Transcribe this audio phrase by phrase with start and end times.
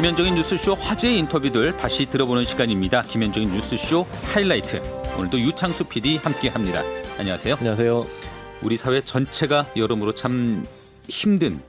[0.00, 3.02] 김현정의 뉴스쇼 화제의 인터뷰들 다시 들어보는 시간입니다.
[3.02, 4.80] 김현정의 뉴스쇼 하이라이트.
[5.18, 6.82] 오늘도 유창수 PD 함께합니다.
[7.18, 7.56] 안녕하세요.
[7.56, 8.06] 안녕하세요.
[8.62, 10.64] 우리 사회 전체가 여러모로 참
[11.06, 11.60] 힘든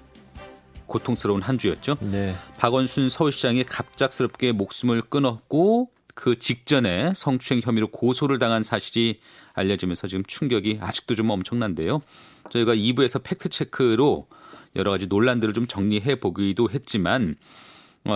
[0.87, 1.97] 고통스러운 한 주였죠.
[1.99, 2.33] 네.
[2.57, 9.19] 박원순 서울시장이 갑작스럽게 목숨을 끊었고 그 직전에 성추행 혐의로 고소를 당한 사실이
[9.51, 12.01] 알려지면서 지금 충격이 아직도 좀 엄청난데요.
[12.49, 14.29] 저희가 2부에서 팩트 체크로
[14.77, 17.70] 여러 가지 논란들을 좀 정리해 보기도 했지만 어,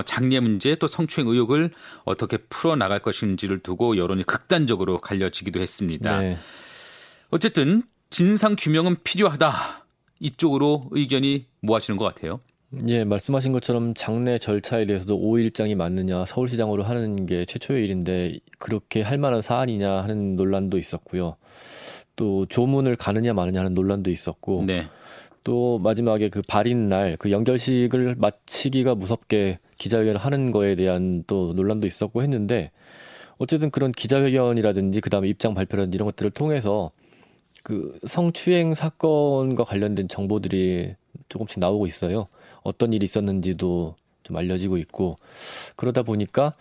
[0.05, 1.71] 장례 문제 또 성추행 의혹을
[2.03, 6.21] 어떻게 풀어 나갈 것인지를 두고 여론이 극단적으로 갈려지기도 했습니다.
[6.21, 6.38] 네.
[7.30, 9.85] 어쨌든 진상 규명은 필요하다.
[10.20, 12.39] 이쪽으로 의견이 모아지는 것 같아요.
[12.88, 19.17] 예, 말씀하신 것처럼 장례 절차에 대해서도 5일장이 맞느냐, 서울시장으로 하는 게 최초의 일인데 그렇게 할
[19.17, 21.38] 만한 사안이냐 하는 논란도 있었고요.
[22.16, 24.88] 또 조문을 가느냐 마느냐 하는 논란도 있었고 네.
[25.44, 31.88] 또 마지막에 그 발인 날 그 연결식을 마치기가 무섭게 기자회견을 하는 거에 대한 또 논란도
[31.88, 32.72] 있었고 했는데
[33.38, 36.90] 어쨌든 그런 기자회견이라든지 그다음에 입장 발표라든지 이런 것들을 통해서
[37.64, 40.95] 그 성추행 사건과 관련된 정보들이
[41.30, 42.28] 조금씩 나오고 있어요.
[42.64, 45.17] 어떤 일이 있었는지도 좀 알려지고 있고
[45.76, 46.54] 그러다 보니까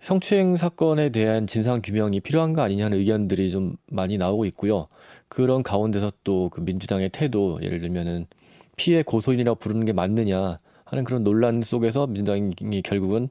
[0.00, 4.88] 성추행 사건에 대한 진상 규명이 필요한 거 아니냐는 의견들이 좀 많이 나오고 있고요.
[5.28, 8.26] 그런 가운데서 또 그 민주당의 태도 예를 들면은
[8.76, 13.28] 피해 고소인이라고 부르는 게 맞느냐 하는 그런 논란 속에서 민주당이 결국은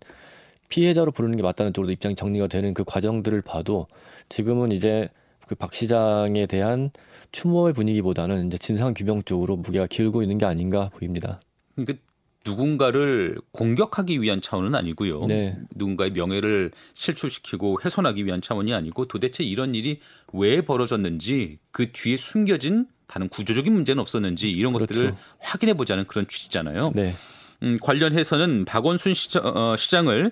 [0.70, 3.88] 피해자로 부르는 게 맞다는 쪽으로 입장이 정리가 되는 그 과정들을 봐도
[4.30, 5.10] 지금은 이제
[5.48, 6.92] 그 박 시장에 대한
[7.32, 11.40] 추모의 분위기보다는 이제 진상 규명 쪽으로 무게가 기울고 있는 게 아닌가 보입니다.
[11.76, 12.00] 그러니까
[12.46, 15.26] 누군가를 공격하기 위한 차원은 아니고요.
[15.28, 15.58] 네.
[15.76, 20.00] 누군가의 명예를 실추시키고 훼손하기 위한 차원이 아니고 도대체 이런 일이
[20.34, 24.94] 왜 벌어졌는지 그 뒤에 숨겨진 다른 구조적인 문제는 없었는지 이런 그렇죠.
[24.94, 26.92] 것들을 확인해 보자는 그런 취지잖아요.
[26.96, 27.14] 네.
[27.64, 30.32] 음, 관련해서는 박원순 시장, 어, 시장을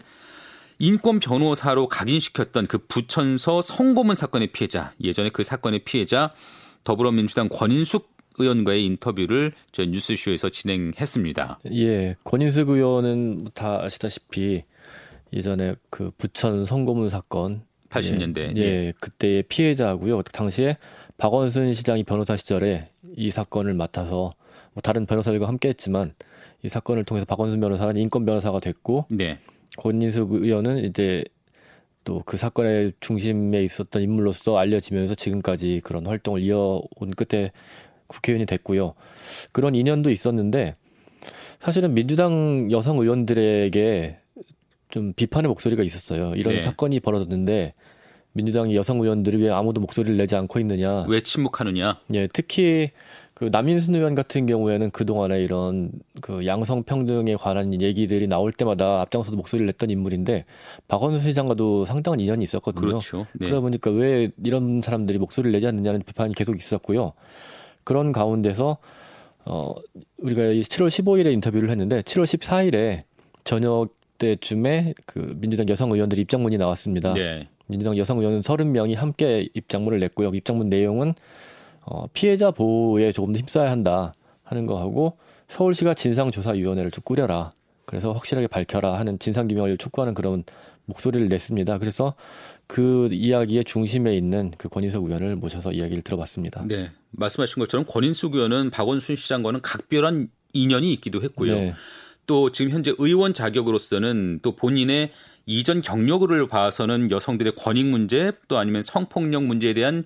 [0.79, 6.33] 인권 변호사로 각인시켰던 그 부천서 성고문 사건의 피해자 예전에 그 사건의 피해자
[6.83, 11.59] 더불어민주당 권인숙 의원과의 인터뷰를 저희 뉴스쇼에서 진행했습니다.
[11.73, 14.63] 예, 권인숙 의원은 다 아시다시피
[15.33, 18.93] 예전에 그 부천 성고문 사건 80년대 예, 예.
[18.99, 20.23] 그때의 피해자고요.
[20.23, 20.77] 당시에
[21.17, 24.33] 박원순 시장이 변호사 시절에 이 사건을 맡아서
[24.73, 26.15] 뭐 다른 변호사들과 함께했지만
[26.63, 29.39] 이 사건을 통해서 박원순 변호사는 인권 변호사가 됐고 네.
[29.77, 31.23] 권인숙 의원은 이제
[32.03, 37.51] 또 그 사건의 중심에 있었던 인물로서 알려지면서 지금까지 그런 활동을 이어온 끝에
[38.07, 38.93] 국회의원이 됐고요.
[39.51, 40.75] 그런 인연도 있었는데
[41.59, 44.17] 사실은 민주당 여성 의원들에게
[44.89, 46.33] 좀 비판의 목소리가 있었어요.
[46.35, 46.61] 이런 네.
[46.61, 47.71] 사건이 벌어졌는데
[48.33, 51.05] 민주당 여성 의원들이 왜 아무도 목소리를 내지 않고 있느냐?
[51.07, 51.99] 왜 침묵하느냐?
[52.13, 52.91] 예, 특히
[53.41, 55.91] 그 남인순 의원 같은 경우에는 그 동안에 이런
[56.21, 60.45] 그 양성 평등에 관한 얘기들이 나올 때마다 앞장서서 목소리를 냈던 인물인데
[60.87, 62.85] 박원순 시장과도 상당한 인연이 있었거든요.
[62.85, 63.25] 그렇죠.
[63.33, 63.47] 네.
[63.47, 67.13] 그러다 보니까 왜 이런 사람들이 목소리를 내지 않느냐는 비판이 계속 있었고요.
[67.83, 68.77] 그런 가운데서
[69.45, 69.73] 어
[70.19, 73.01] 우리가 7월 15일에 인터뷰를 했는데 7월 14일에
[73.43, 73.87] 저녁
[74.19, 77.15] 때쯤에 그 민주당 여성 의원들 입장문이 나왔습니다.
[77.15, 77.47] 네.
[77.65, 80.29] 민주당 여성 의원 30명이 함께 입장문을 냈고요.
[80.29, 81.15] 입장문 내용은
[81.81, 87.51] 어 피해자 보호에 조금 더 힘써야 한다 하는 거하고 서울시가 진상조사위원회를 좀 꾸려라.
[87.85, 90.43] 그래서 확실하게 밝혀라 하는 진상규명을 촉구하는 그런
[90.85, 91.77] 목소리를 냈습니다.
[91.79, 92.15] 그래서
[92.67, 96.65] 그 이야기의 중심에 있는 그 권인석 의원을 모셔서 이야기를 들어봤습니다.
[96.67, 96.91] 네.
[97.11, 101.53] 말씀하신 것처럼 권인숙 의원은 박원순 시장과는 각별한 인연이 있기도 했고요.
[101.53, 101.73] 네.
[102.27, 105.11] 또 지금 현재 의원 자격으로서는 또 본인의
[105.45, 110.05] 이전 경력을 봐서는 여성들의 권익 문제 또 아니면 성폭력 문제에 대한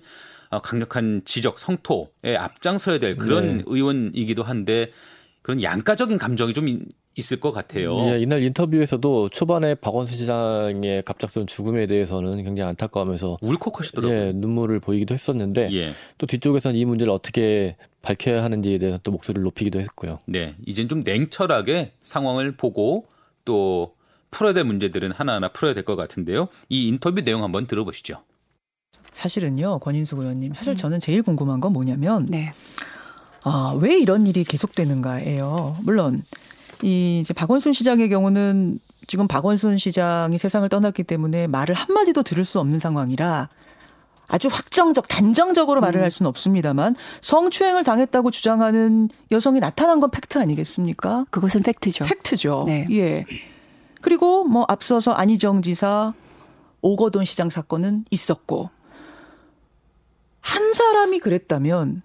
[0.62, 3.62] 강력한 지적, 성토에 앞장서야 될 그런 네.
[3.66, 4.90] 의원이기도 한데
[5.42, 6.84] 그런 양가적인 감정이 좀
[7.18, 7.98] 있을 것 같아요.
[8.10, 14.14] 예, 이날 인터뷰에서도 초반에 박원순 시장의 갑작스러운 죽음에 대해서는 굉장히 안타까워하면서 울컥하시더라고요.
[14.14, 15.94] 예, 눈물을 보이기도 했었는데 예.
[16.18, 20.18] 또 뒤쪽에서는 이 문제를 어떻게 밝혀야 하는지에 대해서 또 목소리를 높이기도 했고요.
[20.26, 23.06] 네, 이젠 좀 냉철하게 상황을 보고
[23.46, 23.94] 또
[24.30, 26.48] 풀어야 될 문제들은 하나하나 풀어야 될 것 같은데요.
[26.68, 28.22] 이 인터뷰 내용 한번 들어보시죠.
[29.16, 30.76] 사실은요, 권인숙 의원님, 사실 음.
[30.76, 32.52] 저는 제일 궁금한 건 뭐냐면, 네.
[33.42, 35.78] 아, 왜 이런 일이 계속되는가예요.
[35.82, 36.22] 물론
[36.82, 42.60] 이 이제 박원순 시장의 경우는 지금 박원순 시장이 세상을 떠났기 때문에 말을 한마디도 들을 수
[42.60, 43.48] 없는 상황이라
[44.28, 46.02] 아주 확정적, 단정적으로 말을 음.
[46.02, 51.26] 할 수는 없습니다만 성추행을 당했다고 주장하는 여성이 나타난 건 팩트 아니겠습니까?
[51.30, 52.04] 그것은 팩트죠.
[52.04, 52.64] 팩트죠.
[52.66, 52.86] 네.
[52.90, 53.24] 예.
[54.02, 56.12] 그리고 뭐 앞서서 안희정 지사
[56.82, 58.70] 오거돈 시장 사건은 있었고
[60.46, 62.02] 한 사람이 그랬다면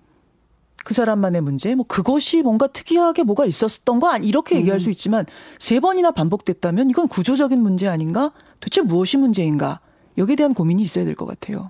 [0.83, 4.79] 그 사람만의 문제, 뭐 그것이 뭔가 특이하게 뭐가 있었던 거 아니 이렇게 얘기할 음.
[4.79, 5.25] 수 있지만
[5.59, 8.31] 세 번이나 반복됐다면 이건 구조적인 문제 아닌가?
[8.59, 9.79] 도대체 무엇이 문제인가?
[10.17, 11.69] 여기에 대한 고민이 있어야 될 것 같아요.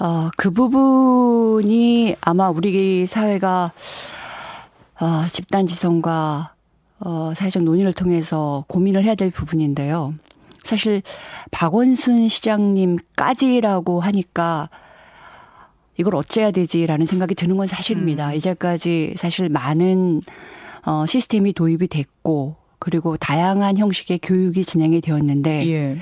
[0.00, 3.72] 어, 그 부분이 아마 우리 사회가
[5.00, 6.54] 어, 집단 지성과
[7.00, 10.14] 어, 사회적 논의를 통해서 고민을 해야 될 부분인데요.
[10.62, 11.02] 사실
[11.50, 14.70] 박원순 시장님까지라고 하니까
[15.96, 18.28] 이걸 어째야 되지라는 생각이 드는 건 사실입니다.
[18.30, 18.34] 음.
[18.34, 20.22] 이제까지 사실 많은
[20.84, 25.98] 어, 시스템이 도입이 됐고 그리고 다양한 형식의 교육이 진행이 되었는데 예.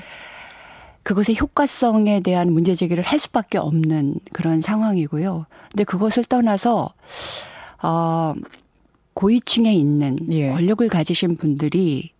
[1.03, 5.45] 그것의 효과성에 대한 문제 제기를 할 수밖에 없는 그런 상황이고요.
[5.71, 6.93] 근데 그것을 떠나서
[7.81, 8.33] 어
[9.13, 10.49] 고위층에 있는 예.
[10.49, 12.11] 권력을 가지신 분들이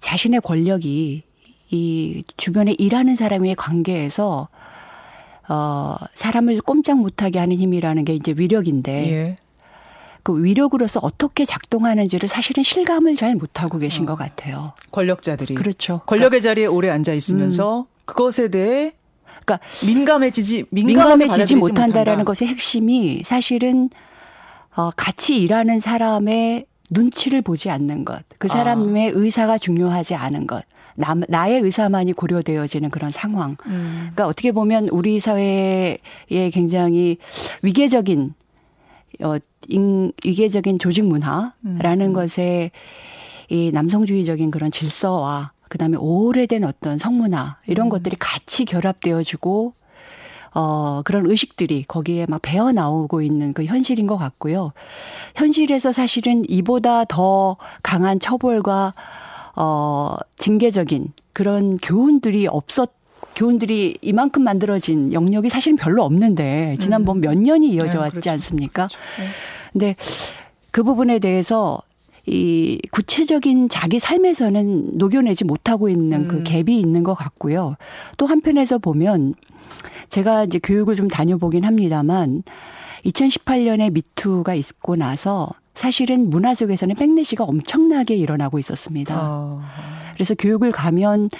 [0.00, 1.22] 자신의 권력이
[1.70, 4.48] 이 주변에 일하는 사람의 관계에서
[5.48, 9.36] 어 사람을 꼼짝 못하게 하는 힘이라는 게 이제 위력인데 예.
[10.22, 14.06] 그 위력으로서 어떻게 작동하는지를 사실은 실감을 잘 못하고 계신 어.
[14.06, 14.72] 것 같아요.
[14.92, 15.54] 권력자들이.
[15.54, 16.00] 그렇죠.
[16.06, 17.86] 권력의 그러니까, 자리에 오래 앉아 있으면서 음.
[18.04, 18.92] 그것에 대해
[19.44, 22.24] 그러니까 민감해지지 민감해지지 못한다라는 못한다.
[22.24, 23.90] 것의 핵심이 사실은
[24.74, 29.12] 어 같이 일하는 사람의 눈치를 보지 않는 것, 그 사람의 아.
[29.14, 30.64] 의사가 중요하지 않은 것.
[30.96, 33.56] 나, 나의 의사만이 고려되어지는 그런 상황.
[33.66, 34.10] 음.
[34.12, 35.98] 그러니까 어떻게 보면 우리 사회에
[36.52, 37.18] 굉장히
[37.62, 38.34] 위계적인
[39.22, 39.36] 어,
[39.68, 42.12] 인, 위계적인 조직 문화라는 음.
[42.12, 42.70] 것에
[43.48, 47.90] 이 남성주의적인 그런 질서와 그다음에 오래된 어떤 성문화 이런 음.
[47.90, 49.74] 것들이 같이 결합되어지고
[50.54, 54.72] 어, 그런 의식들이 거기에 막 배어 나오고 있는 그 현실인 것 같고요.
[55.34, 58.92] 현실에서 사실은 이보다 더 강한 처벌과
[59.56, 62.90] 어, 징계적인 그런 교훈들이 없었
[63.34, 67.20] 교훈들이 이만큼 만들어진 영역이 사실은 별로 없는데 지난번 음.
[67.22, 68.30] 몇 년이 이어져 네, 왔지 그렇죠.
[68.30, 68.88] 않습니까?
[68.88, 68.98] 그렇죠.
[69.18, 69.26] 네.
[69.72, 69.96] 근데
[70.70, 71.80] 그 부분에 대해서
[72.26, 76.44] 이 구체적인 자기 삶에서는 녹여내지 못하고 있는 그 음.
[76.44, 77.76] 그 갭이 있는 것 같고요.
[78.16, 79.34] 또 한편에서 보면
[80.08, 82.42] 제가 이제 교육을 좀 다녀보긴 합니다만
[83.04, 89.16] 2018년에 미투가 있고 나서 사실은 문화 속에서는 백내시가 엄청나게 일어나고 있었습니다.
[89.18, 89.62] 어.
[90.14, 91.30] 그래서 교육을 가면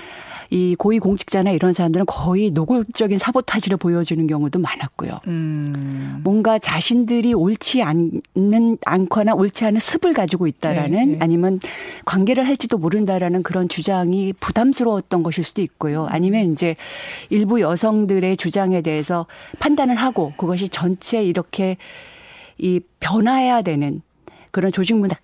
[0.52, 5.20] 이 고위 공직자나 이런 사람들은 거의 노골적인 사보타지를 보여주는 경우도 많았고요.
[5.26, 6.20] 음.
[6.22, 11.18] 뭔가 자신들이 옳지 않는 않거나 옳지 않은 습을 가지고 있다라는 네, 네.
[11.22, 11.58] 아니면
[12.04, 16.06] 관계를 할지도 모른다라는 그런 주장이 부담스러웠던 것일 수도 있고요.
[16.10, 16.76] 아니면 이제
[17.30, 19.24] 일부 여성들의 주장에 대해서
[19.58, 21.78] 판단을 하고 그것이 전체 이렇게
[22.58, 24.02] 이 변화해야 되는
[24.52, 25.16] 그런 조직 문화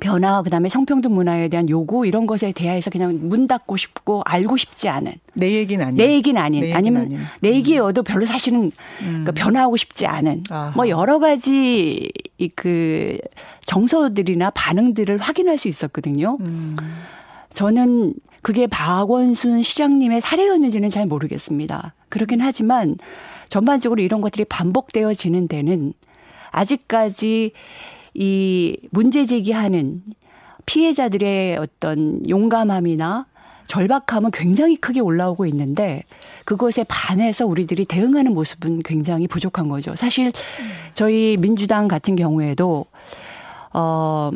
[0.00, 4.88] 변화 그다음에 성평등 문화에 대한 요구 이런 것에 대해서 그냥 문 닫고 싶고 알고 싶지
[4.88, 7.20] 않은 내 얘기는 아닌 내 얘기는 아닌 내 아니면 아닌.
[7.40, 8.70] 내 얘기여도 별로 사실은
[9.00, 9.24] 음.
[9.26, 10.72] 그 변화하고 싶지 않은 아하.
[10.76, 12.10] 뭐 여러 가지
[12.54, 13.18] 그
[13.64, 16.36] 정서들이나 반응들을 확인할 수 있었거든요.
[16.40, 16.76] 음.
[17.50, 21.94] 저는 그게 박원순 시장님의 사례였는지는 잘 모르겠습니다.
[22.10, 22.96] 그렇긴 하지만
[23.48, 25.94] 전반적으로 이런 것들이 반복되어지는 데는
[26.50, 27.52] 아직까지
[28.20, 30.02] 이 문제 제기하는
[30.66, 33.26] 피해자들의 어떤 용감함이나
[33.66, 36.02] 절박함은 굉장히 크게 올라오고 있는데
[36.44, 39.94] 그것에 반해서 우리들이 대응하는 모습은 굉장히 부족한 거죠.
[39.94, 40.32] 사실
[40.94, 42.86] 저희 민주당 같은 경우에도
[43.72, 44.30] 어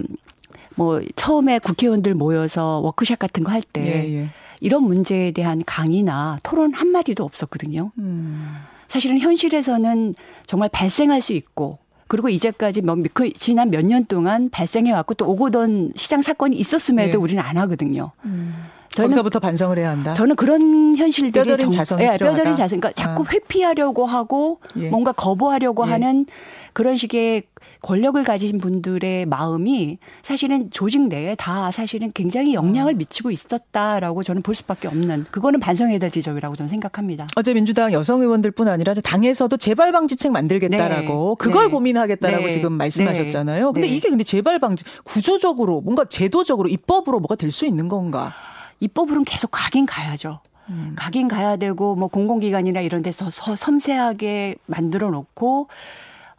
[0.77, 4.29] 뭐 처음에 국회의원들 모여서 워크샵 같은 거 할때 예, 예.
[4.61, 7.93] 이런 문제에 대한 강의나 토론 한 마디도 없었거든요.
[7.99, 8.57] 음.
[8.87, 10.15] 사실은 현실에서는
[10.47, 11.79] 정말 발생할 수 있고
[12.13, 17.17] 그리고 이제까지 뭐그 지난 몇 년 동안 발생해 왔고 또 오고던 시장 사건이 있었음에도 네.
[17.17, 18.13] 우리는 안 하거든요.
[18.27, 18.55] 음.
[18.91, 20.13] 저는 거기서부터 반성을 해야 한다.
[20.13, 22.79] 저는 그런 현실들이 뼈저린 자성, 예, 뼈저린 자성.
[22.79, 23.27] 그러니까 자꾸 아.
[23.33, 24.91] 회피하려고 하고 예.
[24.91, 25.91] 뭔가 거부하려고 예.
[25.93, 26.27] 하는
[26.75, 27.45] 그런 식의
[27.83, 32.97] 권력을 가진 분들의 마음이 사실은 조직 내에 다 사실은 굉장히 영향을 아.
[32.97, 37.29] 미치고 있었다라고 저는 볼 수밖에 없는 그거는 반성해야 될 지점이라고 저는 생각합니다.
[37.37, 41.45] 어제 민주당 여성 의원들뿐 아니라 당에서도 재발 방지책 만들겠다라고 네.
[41.45, 41.71] 그걸 네.
[41.71, 42.53] 고민하겠다라고 네.
[42.53, 43.73] 지금 말씀하셨잖아요.
[43.73, 43.95] 근데 네.
[43.95, 48.33] 이게 근데 재발 방지 구조적으로 뭔가 제도적으로 입법으로 뭐가 될 수 있는 건가?
[48.81, 50.41] 입법으로는 계속 가긴 가야죠.
[50.71, 50.95] 음.
[50.97, 55.69] 가긴 가야 되고 뭐 공공기관이나 이런 데서 섬세하게 만들어 놓고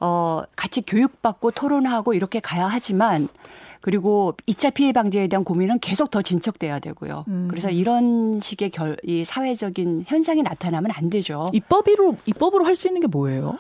[0.04, 3.30] 어 같이 교육받고 토론하고 이렇게 가야 하지만
[3.80, 7.24] 그리고 2차 피해 방지에 대한 고민은 계속 더 진척돼야 되고요.
[7.30, 7.48] 음.
[7.50, 11.48] 그래서 이런 식의 결, 이 사회적인 현상이 나타나면 안 되죠.
[11.54, 13.58] 입법으로 입법으로 할 수 있는 게 뭐예요?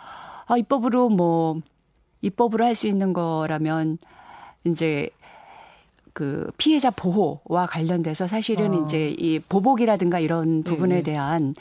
[0.47, 1.61] 아, 입법으로 뭐
[2.21, 3.97] 입법으로 할 수 있는 거라면
[4.65, 5.09] 이제
[6.13, 8.83] 그 피해자 보호와 관련돼서 사실은 어.
[8.85, 11.03] 이제 이 보복이라든가 이런 부분에 네.
[11.03, 11.55] 대한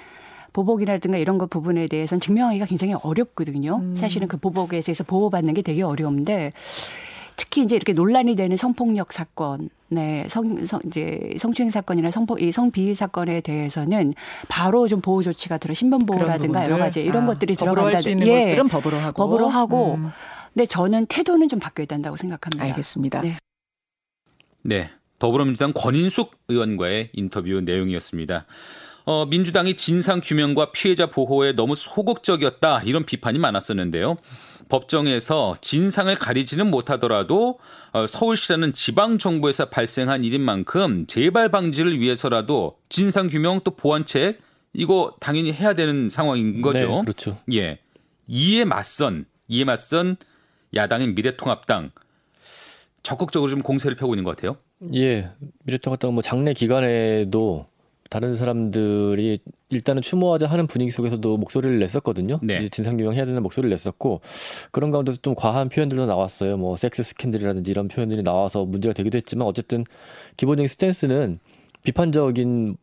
[0.53, 3.77] 보복이라든가 이런 것 부분에 대해서는 증명하기가 굉장히 어렵거든요.
[3.77, 3.97] 음.
[3.97, 6.53] 사실은 그 보복에 대해서 보호받는 게 되게 어려운데
[7.37, 12.53] 특히 이제 이렇게 논란이 되는 성폭력 사건, 네, 성, 성 이제 성추행 사건이나 성폭, 이
[12.53, 14.15] 성비위 사건에 대해서는
[14.49, 18.01] 바로 좀 보호 조치가 들어 신변 보호라든가 여러 가지 이런 아, 것들이 들어간다.
[18.01, 19.95] 수 있는 예, 것들은 법으로 하고 법으로 하고.
[19.95, 20.11] 음.
[20.53, 22.65] 근데 저는 태도는 좀 바뀌어야 된다고 생각합니다.
[22.67, 23.23] 알겠습니다.
[23.23, 23.37] 네.
[24.63, 24.91] 네.
[25.19, 28.45] 더불어민주당 권인숙 의원과의 인터뷰 내용이었습니다.
[29.05, 34.17] 어, 민주당이 진상 규명과 피해자 보호에 너무 소극적이었다 이런 비판이 많았었는데요.
[34.69, 37.59] 법정에서 진상을 가리지는 못하더라도
[37.93, 44.41] 어, 서울시라는 지방 정부에서 발생한 일인 만큼 재발 방지를 위해서라도 진상 규명 또 보완책
[44.73, 46.87] 이거 당연히 해야 되는 상황인 거죠.
[46.87, 47.39] 네, 그렇죠.
[47.53, 47.79] 예.
[48.27, 50.17] 이에 맞선 이에 맞선
[50.75, 51.91] 야당인 미래통합당
[53.03, 54.57] 적극적으로 좀 공세를 펴고 있는 것 같아요.
[54.95, 55.31] 예,
[55.65, 57.67] 미래통합당 뭐 장례 기간에도
[58.13, 59.39] 다른 사람들이
[59.71, 62.37] 일단은 추모하자 하는 분위기 속에서도 목소리를 냈었거든요.
[62.43, 62.69] 네.
[62.69, 64.21] 진상규명 해야 되는 목소리를 냈었고
[64.71, 66.59] 그런 가운데서 좀 과한 표현들도 나왔어요.
[66.59, 69.87] 뭐 섹스 스캔들이라든지 이런 표현들이 나와서 문제가 되기도 했지만 어쨌든
[70.37, 71.39] 기본적인 stance는
[71.85, 72.77] 비판적인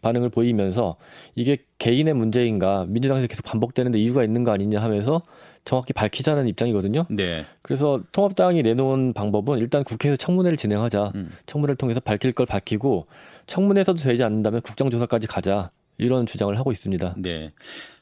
[0.00, 0.94] 반응을 보이면서
[1.34, 5.22] 이게 개인의 문제인가 민주당에서 계속 반복되는데 이유가 있는 거 아니냐 하면서
[5.64, 7.06] 정확히 밝히자는 입장이거든요.
[7.10, 7.46] 네.
[7.62, 11.10] 그래서 통합당이 내놓은 방법은 일단 국회에서 청문회를 진행하자.
[11.16, 11.32] 음.
[11.46, 13.08] 청문회를 통해서 밝힐 걸 밝히고
[13.46, 15.70] 청문회에서도 되지 않는다면 국정조사까지 가자.
[15.98, 17.14] 이런 주장을 하고 있습니다.
[17.18, 17.52] 네.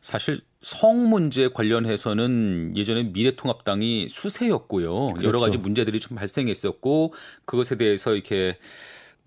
[0.00, 5.09] 사실 성 문제 관련해서는 예전에 미래통합당이 수세였고요.
[5.09, 5.26] 그렇죠.
[5.26, 8.56] 여러 가지 문제들이 좀 발생했었고 그것에 대해서 이렇게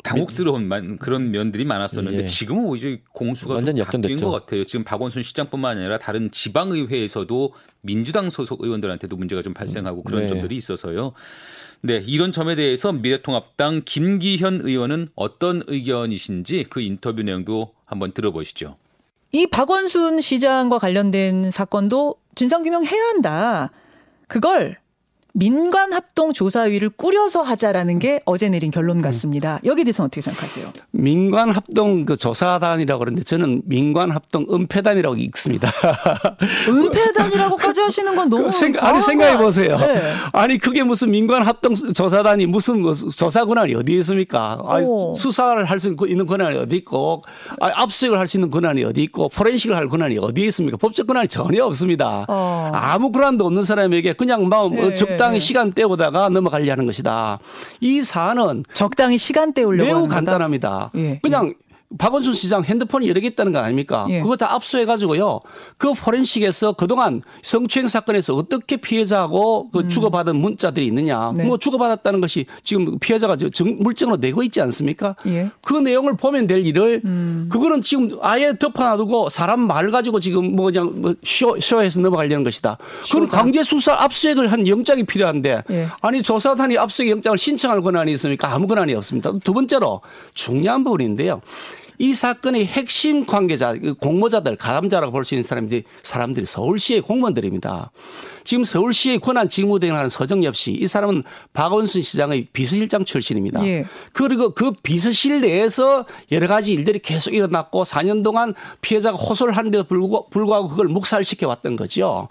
[0.03, 2.25] 당혹스러운 만, 그런 면들이 많았었는데 예.
[2.25, 4.65] 지금은 오히려 공수가 완전 바뀐 것 같아요.
[4.65, 10.27] 지금 박원순 시장뿐만 아니라 다른 지방의회에서도 민주당 소속 의원들한테도 문제가 좀 발생하고 그런 네.
[10.27, 11.13] 점들이 있어서요.
[11.81, 18.77] 네, 이런 점에 대해서 미래통합당 김기현 의원은 어떤 의견이신지 그 인터뷰 내용도 한번 들어보시죠.
[19.31, 23.71] 이 박원순 시장과 관련된 사건도 진상규명해야 한다.
[24.27, 24.77] 그걸
[25.35, 29.59] 민관 합동 조사위를 꾸려서 하자라는 게 어제 내린 결론 같습니다.
[29.65, 30.71] 여기에 대해서 어떻게 생각하세요?
[30.91, 35.71] 민관 합동 그 조사단이라고 그러는데 저는 민관 합동 은폐단이라고 읽습니다.
[36.69, 39.77] 은폐단이라고까지 하시는 건 너무 그 생각, 아니 생각해 보세요.
[39.79, 40.01] 네.
[40.33, 44.59] 아니 그게 무슨 민관 합동 조사단이 무슨 뭐 조사 권한이 어디 있습니까?
[44.67, 44.85] 아니,
[45.15, 47.23] 수사를 할 수 있는 권한이 어디 있고
[47.59, 50.77] 아니, 압수수색을 할 수 있는 권한이 어디 있고 포렌식을 할 권한이 어디 있습니까?
[50.77, 52.25] 법적 권한이 전혀 없습니다.
[52.29, 52.71] 어.
[52.73, 54.93] 아무 권한도 없는 사람에게 그냥 막뭐 네.
[54.93, 55.39] 적당 적당히 네.
[55.39, 57.39] 시간 때우다가 넘어가려는 것이다.
[57.79, 60.91] 이 사안은 적당히 시간 때우려고 매우 간단합니다.
[60.95, 61.72] 예, 그냥 예.
[61.97, 64.05] 박원순 시장 핸드폰이 여러 개 있다는 거 아닙니까?
[64.09, 64.19] 예.
[64.19, 65.39] 그거 다 압수해 가지고요.
[65.77, 69.89] 그 포렌식에서 그동안 성추행 사건에서 어떻게 피해자하고 그 음.
[69.89, 71.33] 주고받은 문자들이 있느냐.
[71.35, 71.43] 네.
[71.43, 75.15] 뭐 주고받았다는 것이 지금 피해자가 정, 물증으로 내고 있지 않습니까?
[75.27, 75.51] 예.
[75.61, 77.49] 그 내용을 보면 될 일을 음.
[77.51, 82.77] 그거는 지금 아예 덮어놔두고 사람 말 가지고 지금 뭐 그냥 뭐 쇼, 쇼에서 넘어가려는 것이다.
[83.11, 85.87] 그럼 강제 수사 압수액을 한 영장이 필요한데 예.
[86.01, 88.51] 아니 조사단이 압수액 영장을 신청할 권한이 있습니까?
[88.53, 89.31] 아무 권한이 없습니다.
[89.43, 90.01] 두 번째로
[90.33, 91.41] 중요한 부분인데요.
[91.99, 97.91] 이 사건의 핵심 관계자, 그 공모자들, 가담자라고 볼 수 있는 사람들이 사람들이 서울시의 공무원들입니다.
[98.43, 101.23] 지금 서울시의 권한 직무대행을 하는 서정엽 씨, 이 사람은
[101.53, 103.65] 박원순 시장의 비서실장 출신입니다.
[103.65, 103.85] 예.
[104.13, 110.67] 그리고 그 비서실 내에서 여러 가지 일들이 계속 일어났고 4년 동안 피해자가 호소를 하는데도 불구하고
[110.67, 112.27] 그걸 묵살시켜 왔던 거죠.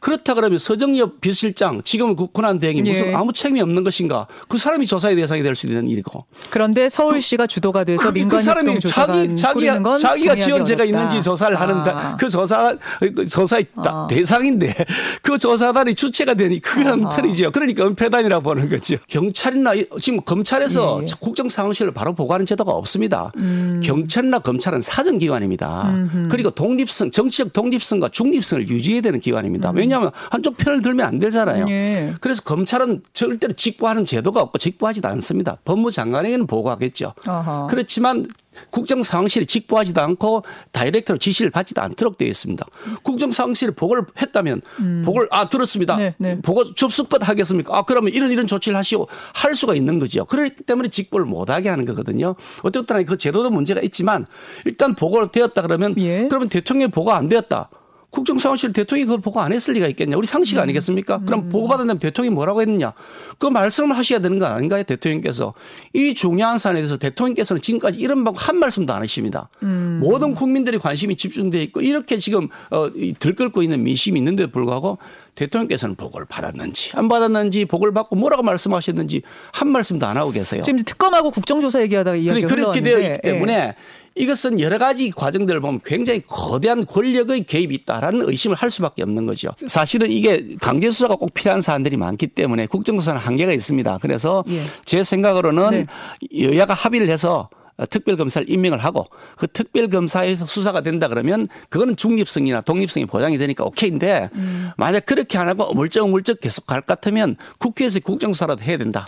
[0.00, 3.14] 그렇다 그러면 서정엽 비서실장 지금 그 권한 대행이 무슨 예.
[3.14, 4.26] 아무 책임이 없는 것인가?
[4.48, 6.24] 그 사람이 조사의 대상이 될 수 있는 일이고.
[6.50, 11.58] 그런데 서울시가 주도가 돼서 그, 민간 그 사람이 자기 자기가 자기가 지원 죄가 있는지 조사를
[11.58, 12.16] 하는 아.
[12.16, 14.06] 그 조사 그 조사의 아.
[14.08, 14.74] 대상인데
[15.22, 17.10] 그 조, 조사단이 주체가 되니 그건 아.
[17.10, 17.52] 틀이죠.
[17.52, 18.96] 그러니까 은폐단이라고 보는 거죠.
[19.08, 21.06] 경찰이나 지금 검찰에서 예.
[21.20, 23.32] 국정상황실을 바로 보고하는 제도가 없습니다.
[23.36, 23.80] 음.
[23.84, 25.94] 경찰이나 검찰은 사정기관입니다.
[26.30, 29.70] 그리고 독립성, 정치적 독립성과 중립성을 유지해야 되는 기관입니다.
[29.70, 29.76] 음.
[29.76, 31.66] 왜냐하면 한쪽 편을 들면 안 되잖아요.
[31.68, 32.14] 예.
[32.20, 35.58] 그래서 검찰은 절대로 직보하는 제도가 없고 직보하지도 않습니다.
[35.64, 37.12] 법무장관에게는 보고하겠죠.
[37.26, 37.66] 아하.
[37.68, 38.26] 그렇지만
[38.70, 42.64] 국정상황실이 직보하지도 않고 다이렉트로 지시를 받지도 않도록 되어 있습니다.
[43.02, 45.02] 국정상황실이 보고를 했다면 음.
[45.04, 45.96] 보고를 아 들었습니다.
[45.96, 46.40] 네, 네.
[46.40, 47.76] 보고 접수껏 하겠습니까?
[47.76, 50.24] 아 그러면 이런 이런 조치를 하시고 할 수가 있는 거죠.
[50.24, 52.34] 그렇기 때문에 직보를 못하게 하는 거거든요.
[52.62, 54.26] 어쨌든 그 제도도 문제가 있지만
[54.64, 56.26] 일단 보고가 되었다 그러면 예.
[56.28, 57.70] 그러면 대통령이 보고 안 되었다.
[58.12, 60.16] 국정상황실 대통령이 그걸 보고 안 했을 리가 있겠냐.
[60.18, 60.62] 우리 상식 음.
[60.62, 61.20] 아니겠습니까?
[61.24, 61.48] 그럼 음.
[61.48, 62.92] 보고받은 다음에 대통령이 뭐라고 했느냐.
[63.38, 64.82] 그 말씀을 하셔야 되는 거 아닌가요?
[64.84, 65.54] 대통령께서.
[65.94, 69.48] 이 중요한 사안에 대해서 대통령께서는 지금까지 이런 방법 한 말씀도 안 하십니다.
[69.62, 70.00] 음.
[70.02, 74.98] 모든 국민들의 관심이 집중돼 있고 이렇게 지금 어, 들끓고 있는 민심이 있는데도 불구하고
[75.34, 80.62] 대통령께서는 보고를 받았는지 안 받았는지 보고를 받고 뭐라고 말씀하셨는지 한 말씀도 안 하고 계세요.
[80.62, 83.74] 지금 특검하고 국정조사 얘기하다가 이야기가 그렇게 되어 있기 때문에 예.
[84.14, 89.48] 이것은 여러 가지 과정들을 보면 굉장히 거대한 권력의 개입이 있다라는 의심을 할 수밖에 없는 거죠.
[89.66, 93.98] 사실은 이게 강제 수사가 꼭 필요한 사안들이 많기 때문에 국정조사는 한계가 있습니다.
[94.02, 94.62] 그래서 예.
[94.84, 95.86] 제 생각으로는
[96.30, 96.42] 네.
[96.42, 97.48] 여야가 합의를 해서
[97.88, 104.70] 특별검사를 임명을 하고 그 특별검사에서 수사가 된다 그러면 그거는 중립성이나 독립성이 보장이 되니까 오케이인데 음.
[104.76, 109.04] 만약 그렇게 안 하고 물쩍물쩍 계속 갈 것 같으면 국회에서 국정수사라도 해야 된다.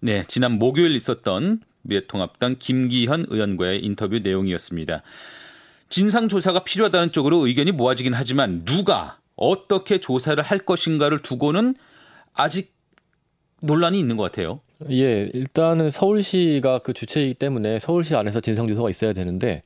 [0.00, 5.02] 네, 지난 목요일 있었던 미래통합당 김기현 의원과의 인터뷰 내용이었습니다.
[5.88, 11.74] 진상조사가 필요하다는 쪽으로 의견이 모아지긴 하지만 누가 어떻게 조사를 할 것인가를 두고는
[12.32, 12.74] 아직
[13.60, 14.60] 논란이 있는 것 같아요.
[14.90, 19.62] 예, 일단은 서울시가 그 주체이기 때문에 서울시 안에서 진상조사가 있어야 되는데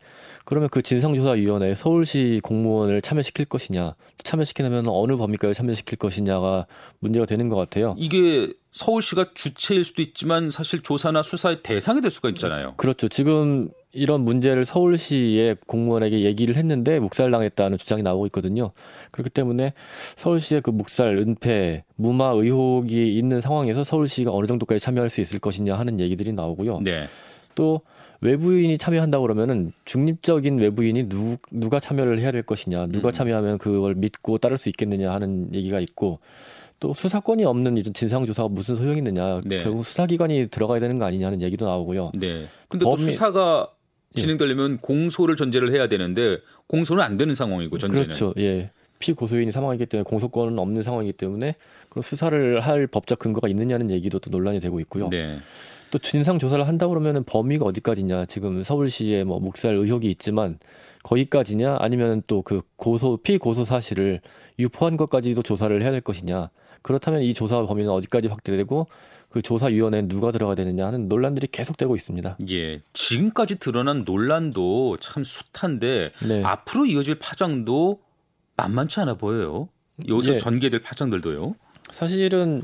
[0.50, 6.66] 그러면 그 진상조사위원회에 서울시 공무원을 참여시킬 것이냐, 참여시키려면 어느 범위까지 참여시킬 것이냐가
[6.98, 7.94] 문제가 되는 것 같아요.
[7.96, 12.74] 이게 서울시가 주체일 수도 있지만 사실 조사나 수사의 대상이 될 수가 있잖아요.
[12.78, 13.08] 그렇죠.
[13.08, 18.72] 지금 이런 문제를 서울시의 공무원에게 얘기를 했는데 묵살당했다는 주장이 나오고 있거든요.
[19.12, 19.72] 그렇기 때문에
[20.16, 25.76] 서울시의 그 묵살, 은폐, 무마 의혹이 있는 상황에서 서울시가 어느 정도까지 참여할 수 있을 것이냐
[25.78, 26.80] 하는 얘기들이 나오고요.
[26.82, 27.06] 네.
[27.54, 27.82] 또
[28.20, 33.12] 외부인이 참여한다고 그러면은 중립적인 외부인이 누, 누가 참여를 해야 될 것이냐, 누가 음.
[33.12, 36.20] 참여하면 그걸 믿고 따를 수 있겠느냐 하는 얘기가 있고
[36.80, 39.58] 또 수사권이 없는 이런 진상조사가 무슨 소용이 있느냐, 네.
[39.58, 42.12] 결국 수사기관이 들어가야 되는 거 아니냐는 얘기도 나오고요.
[42.18, 42.46] 네.
[42.68, 42.96] 근데 범위...
[42.96, 43.70] 또 수사가
[44.16, 44.20] 예.
[44.20, 44.78] 진행되려면 예.
[44.80, 48.04] 공소를 전제를 해야 되는데 공소는 안 되는 상황이고 전제는.
[48.04, 48.34] 그렇죠.
[48.38, 48.70] 예.
[48.98, 51.54] 피고소인이 사망이기 때문에 공소권은 없는 상황이기 때문에
[51.88, 55.08] 그럼 수사를 할 법적 근거가 있느냐는 얘기도 또 논란이 되고 있고요.
[55.08, 55.38] 네.
[55.90, 58.26] 또 진상 조사를 한다 그러면은 범위가 어디까지냐?
[58.26, 60.58] 지금 서울시에 뭐 묵살 의혹이 있지만
[61.02, 61.78] 거기까지냐?
[61.80, 64.20] 아니면 또 그 고소 피고소 사실을
[64.58, 66.50] 유포한 것까지도 조사를 해야 될 것이냐?
[66.82, 68.86] 그렇다면 이 조사 범위는 어디까지 확대되고
[69.28, 72.38] 그 조사위원회에 누가 들어가야 되느냐 하는 논란들이 계속되고 있습니다.
[72.50, 72.80] 예.
[72.92, 76.42] 지금까지 드러난 논란도 참 숱한데 네.
[76.42, 78.00] 앞으로 이어질 파장도
[78.56, 79.68] 만만치 않아 보여요.
[80.08, 80.38] 여기서 예.
[80.38, 81.54] 전개될 파장들도요.
[81.92, 82.62] 사실은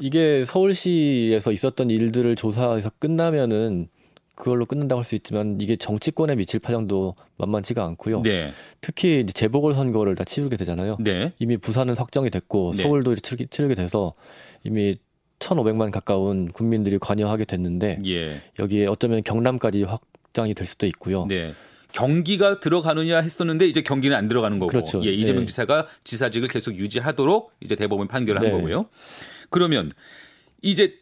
[0.00, 3.88] 이게 서울시에서 있었던 일들을 조사해서 끝나면은
[4.36, 8.22] 그걸로 끝난다고 할 수 있지만 이게 정치권에 미칠 파장도 만만치가 않고요.
[8.22, 8.52] 네.
[8.80, 10.98] 특히 이제 재보궐 선거를 다 치르게 되잖아요.
[11.00, 11.32] 네.
[11.38, 12.82] 이미 부산은 확정이 됐고 네.
[12.82, 14.14] 서울도 치르게, 치르게 돼서
[14.62, 14.98] 이미
[15.38, 18.42] 1,500만 가까운 국민들이 관여하게 됐는데 예.
[18.58, 21.26] 여기에 어쩌면 경남까지 확장이 될 수도 있고요.
[21.26, 21.54] 네.
[21.92, 25.02] 경기가 들어가느냐 했었는데 이제 경기는 안 들어가는 거고 그렇죠.
[25.04, 25.46] 예, 이재명 네.
[25.46, 28.52] 지사가 지사직을 계속 유지하도록 이제 대법원 판결을 한 네.
[28.52, 28.86] 거고요.
[29.50, 29.92] 그러면
[30.62, 30.94] 이제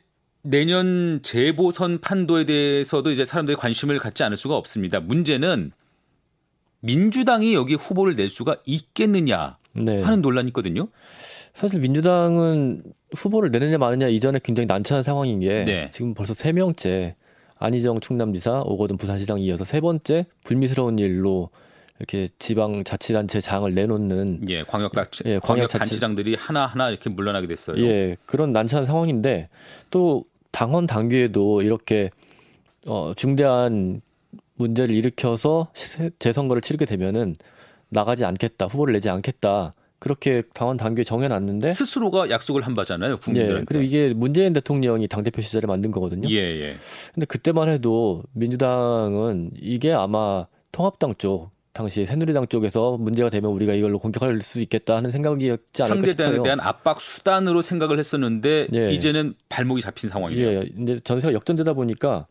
[0.42, 5.00] 내년 재보선 판도에 대해서도 이제 사람들이 관심을 갖지 않을 수가 없습니다.
[5.00, 5.72] 문제는
[6.80, 10.02] 민주당이 여기 후보를 낼 수가 있겠느냐 네.
[10.02, 10.87] 하는 논란이 있거든요.
[11.54, 12.83] 사실 민주당은
[13.16, 15.88] 후보를 내느냐 마느냐 이전에 굉장히 난처한 상황인 게 네.
[15.90, 17.16] 지금 벌써 세 명째
[17.59, 21.50] 안희정 충남지사, 오거돈 부산시장이 이어서 세 번째 불미스러운 일로
[21.98, 27.46] 이렇게 지방 자치단체 장을 내놓는 예 광역 단체 예, 광역 단체장들이 하나 하나 이렇게 물러나게
[27.46, 27.78] 됐어요.
[27.87, 29.48] 예 그런 난처한 상황인데
[29.90, 32.11] 또 당원 당규에도 이렇게
[32.88, 34.00] 어 중대한
[34.57, 35.68] 문제를 일으켜서
[36.18, 37.37] 재선거를 치르게 되면은
[37.90, 43.61] 나가지 않겠다 후보를 내지 않겠다 그렇게 당원 당규에 정해놨는데 스스로가 약속을 한 바잖아요 국민들한테.
[43.61, 46.28] 예, 그리고 이게 문재인 대통령이 당 대표 시절에 만든 거거든요.
[46.28, 46.76] 예, 예.
[47.14, 53.99] 근데 그때만 해도 민주당은 이게 아마 통합당 쪽 당시 새누리당 쪽에서 문제가 되면 우리가 이걸로
[53.99, 56.07] 공격할 수 있겠다 하는 생각이었지 않을까 싶어요.
[56.07, 58.93] 상대당에 대한 압박 수단으로 생각을 했었는데 예.
[58.93, 60.49] 이제는 발목이 잡힌 상황이에요.
[60.49, 62.29] 예, 이제 전세가 역전되다 보니까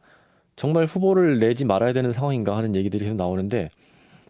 [0.56, 3.70] 정말 후보를 내지 말아야 되는 상황인가 하는 얘기들이 계속 나오는데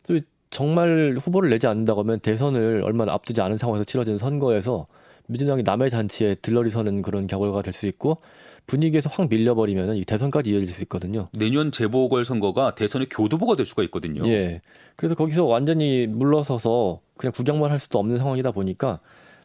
[0.07, 4.87] 또 정말 후보를 내지 않는다고 하면 대선을 얼마 앞두지 않은 상황에서 치러진 선거에서
[5.27, 8.17] 민주당이 남의 잔치에 들러리 서는 그런 결과가 될 수 있고
[8.65, 11.27] 분위기에서 확 밀려버리면 이 대선까지 이어질 수 있거든요.
[11.37, 14.21] 내년 재보궐 선거가 대선의 교두보가 될 수가 있거든요.
[14.29, 14.61] 예.
[14.95, 18.99] 그래서 거기서 완전히 물러서서 그냥 구경만 할 수도 없는 상황이다 보니까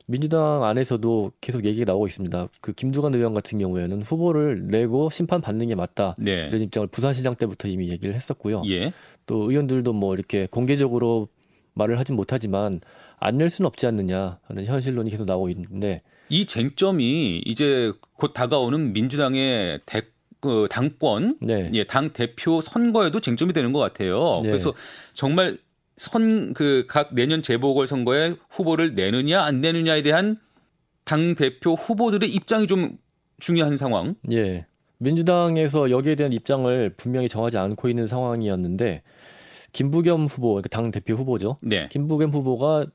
[0.07, 2.49] 민주당 안에서도 계속 얘기가 나오고 있습니다.
[2.61, 6.15] 그 김두관 의원 같은 경우에는 후보를 내고 심판 받는 게 맞다.
[6.19, 6.47] 네.
[6.49, 8.63] 이런 입장을 부산시장 때부터 이미 얘기를 했었고요.
[8.71, 8.93] 예.
[9.27, 11.29] 또 의원들도 뭐 이렇게 공개적으로
[11.75, 12.81] 말을 하진 못하지만
[13.19, 18.93] 안 낼 수는 없지 않느냐 하는 현실론이 계속 나오고 있는데 이 쟁점이 이제 곧 다가오는
[18.93, 20.03] 민주당의 대,
[20.41, 21.71] 그 당권, 네.
[21.75, 24.41] 예, 당 대표 선거에도 쟁점이 되는 것 같아요.
[24.43, 24.51] 네.
[24.51, 24.73] 그래서
[25.12, 25.59] 정말
[25.97, 30.38] 선 그 각 내년 재보궐 선거에 후보를 내느냐 안 내느냐에 대한
[31.05, 32.99] 당 대표 후보들의 입장이 좀
[33.41, 34.14] 중요한 상황.
[34.31, 34.67] 예.
[34.99, 39.03] 민주당에서 여기에 대한 입장을 분명히 정하지 않고 있는 상황이었는데
[39.73, 41.57] 김부겸 후보, 그러니까 당 대표 후보죠.
[41.62, 41.88] 네.
[41.91, 42.87] 김부겸 후보가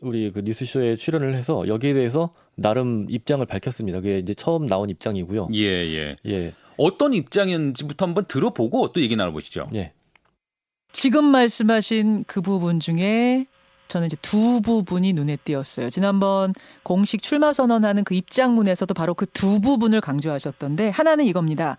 [0.00, 4.00] 우리 그 뉴스쇼에 출연을 해서 여기에 대해서 나름 입장을 밝혔습니다.
[4.00, 5.48] 그게 이제 처음 나온 입장이고요.
[5.54, 6.16] 예, 예.
[6.26, 6.52] 예.
[6.76, 9.70] 어떤 입장인지부터 한번 들어보고 또 얘기 나눠보시죠.
[9.74, 9.92] 예.
[10.92, 13.46] 지금 말씀하신 그 부분 중에
[13.88, 15.90] 저는 이제 두 부분이 눈에 띄었어요.
[15.90, 21.76] 지난번 공식 출마 선언하는 그 입장문에서도 바로 그 두 부분을 강조하셨던데 하나는 이겁니다.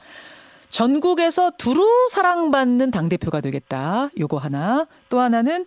[0.69, 4.09] 전국에서 두루 사랑받는 당대표가 되겠다.
[4.19, 4.87] 요거 하나.
[5.09, 5.65] 또 하나는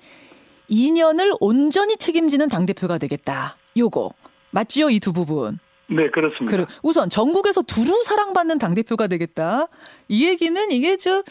[0.71, 3.57] 2년을 온전히 책임지는 당대표가 되겠다.
[3.77, 4.11] 요거.
[4.51, 4.91] 맞지요?
[4.91, 5.59] 이 두 부분.
[5.87, 6.57] 네, 그렇습니다.
[6.57, 9.67] 그, 우선 전국에서 두루 사랑받는 당대표가 되겠다.
[10.09, 11.23] 이 얘기는 이게 저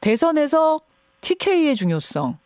[0.00, 0.80] 대선에서
[1.20, 2.38] TK의 중요성.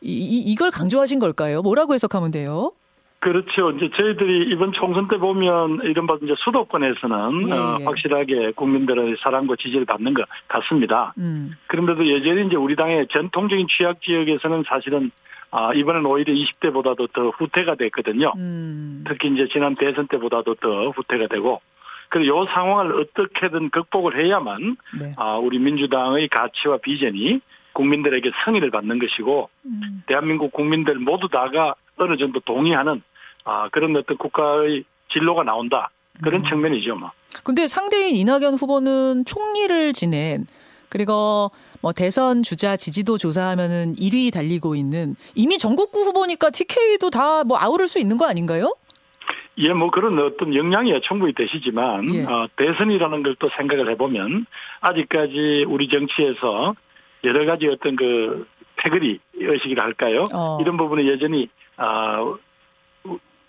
[0.00, 1.62] 이, 이, 이걸 강조하신 걸까요?
[1.62, 2.72] 뭐라고 해석하면 돼요?
[3.20, 3.70] 그렇죠.
[3.70, 7.84] 이제 저희들이 이번 총선 때 보면 이른바 이제 수도권에서는 예, 어, 예.
[7.84, 11.14] 확실하게 국민들의 사랑과 지지를 받는 것 같습니다.
[11.18, 11.52] 음.
[11.68, 15.12] 그런데도 여전히 이제 우리 당의 전통적인 취약 지역에서는 사실은
[15.52, 18.32] 아, 이번엔 오히려 20대보다도 더 후퇴가 됐거든요.
[18.36, 19.04] 음.
[19.06, 21.60] 특히 이제 지난 대선 때보다도 더 후퇴가 되고,
[22.08, 25.12] 그리고 이 상황을 어떻게든 극복을 해야만, 네.
[25.18, 27.40] 아, 우리 민주당의 가치와 비전이
[27.74, 30.02] 국민들에게 승인을 받는 것이고, 음.
[30.06, 33.02] 대한민국 국민들 모두 다가 어느 정도 동의하는
[33.44, 35.90] 아, 그런 어떤 국가의 진로가 나온다.
[36.22, 36.48] 그런 음.
[36.48, 37.10] 측면이죠, 뭐.
[37.44, 40.46] 근데 상대인 이낙연 후보는 총리를 지낸
[40.88, 41.50] 그리고
[41.82, 47.88] 뭐 대선 주자 지지도 조사하면은 1위 달리고 있는 이미 전국구 후보니까 TK도 다 뭐 아우를
[47.88, 48.76] 수 있는 거 아닌가요?
[49.58, 52.24] 예, 뭐 그런 어떤 영향이 충분히 되시지만 예.
[52.24, 54.46] 어, 대선이라는 걸 또 생각을 해보면
[54.80, 56.74] 아직까지 우리 정치에서
[57.24, 60.26] 여러 가지 어떤 그 패거리 의식이라 할까요?
[60.32, 60.58] 어.
[60.60, 62.36] 이런 부분에 여전히 어,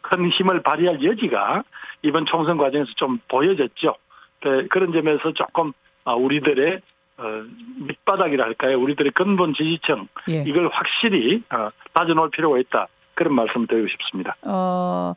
[0.02, 1.64] 큰 힘을 발휘할 여지가
[2.02, 3.96] 이번 총선 과정에서 좀 보여졌죠.
[4.44, 5.72] 네, 그런 점에서 조금
[6.04, 6.82] 아, 우리들의
[7.18, 7.24] 어,
[7.88, 8.80] 밑바닥이라 할까요?
[8.82, 10.44] 우리들의 근본 지지층 예.
[10.48, 12.88] 이걸 확실히 어, 빠져놓을 필요가 있다.
[13.16, 14.36] 그런 말씀을 드리고 싶습니다.
[14.42, 15.14] 어,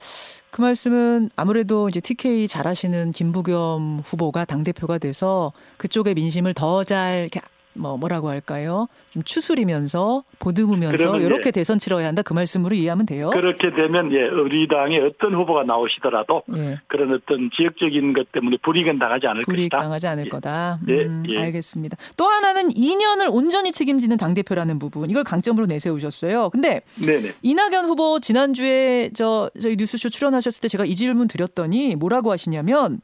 [0.51, 7.31] 그 말씀은 아무래도 이제 TK 잘하시는 김부겸 후보가 당 대표가 돼서 그쪽의 민심을 더 잘
[7.77, 8.89] 뭐 뭐라고 할까요?
[9.11, 11.51] 좀 추스리면서 보듬으면서 이렇게 예.
[11.51, 13.31] 대선 치러야 한다 그 말씀으로 이해하면 돼요.
[13.31, 16.79] 그렇게 되면 예 우리 당의 어떤 후보가 나오시더라도 예.
[16.87, 19.83] 그런 어떤 지역적인 것 때문에 불이익은 당하지 않을 불이익 것이다.
[19.83, 20.29] 당하지 않을 예.
[20.29, 20.79] 거다.
[20.89, 21.39] 예, 음, 예.
[21.39, 21.97] 알겠습니다.
[22.17, 26.51] 또 하나는 2년을 온전히 책임지는 당 대표라는 부분 이걸 강점으로 내세우셨어요.
[26.51, 27.35] 근데 네네.
[27.43, 33.01] 이낙연 후보 지난주에 저 저희 뉴스쇼 출연하셨을 때 제가 이 질문 드렸더니 뭐라고 하시냐면.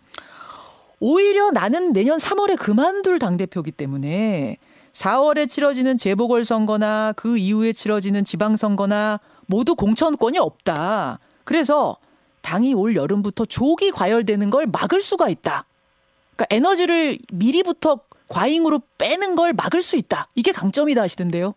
[1.04, 4.56] 오히려 나는 내년 3월에 그만둘 당대표기 때문에
[4.92, 11.18] 4월에 치러지는 재보궐선거나 그 이후에 치러지는 지방선거나 모두 공천권이 없다.
[11.42, 11.96] 그래서
[12.42, 15.64] 당이 올 여름부터 조기 과열되는 걸 막을 수가 있다.
[16.36, 20.28] 그러니까 에너지를 미리부터 과잉으로 빼는 걸 막을 수 있다.
[20.36, 21.54] 이게 강점이다 하시던데요.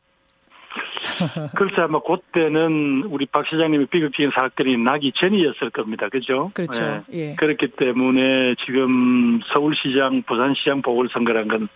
[1.56, 6.10] 글쎄 아마 그때는 우리 박 시장님의 비극적인 사건이 나기 전이었을 겁니다.
[6.10, 6.52] 그죠?
[6.54, 7.04] 그렇죠.
[7.14, 7.32] 예.
[7.32, 7.36] 예.
[7.36, 11.68] 그렇기 때문에 지금 서울시장, 부산시장 보궐선거란 건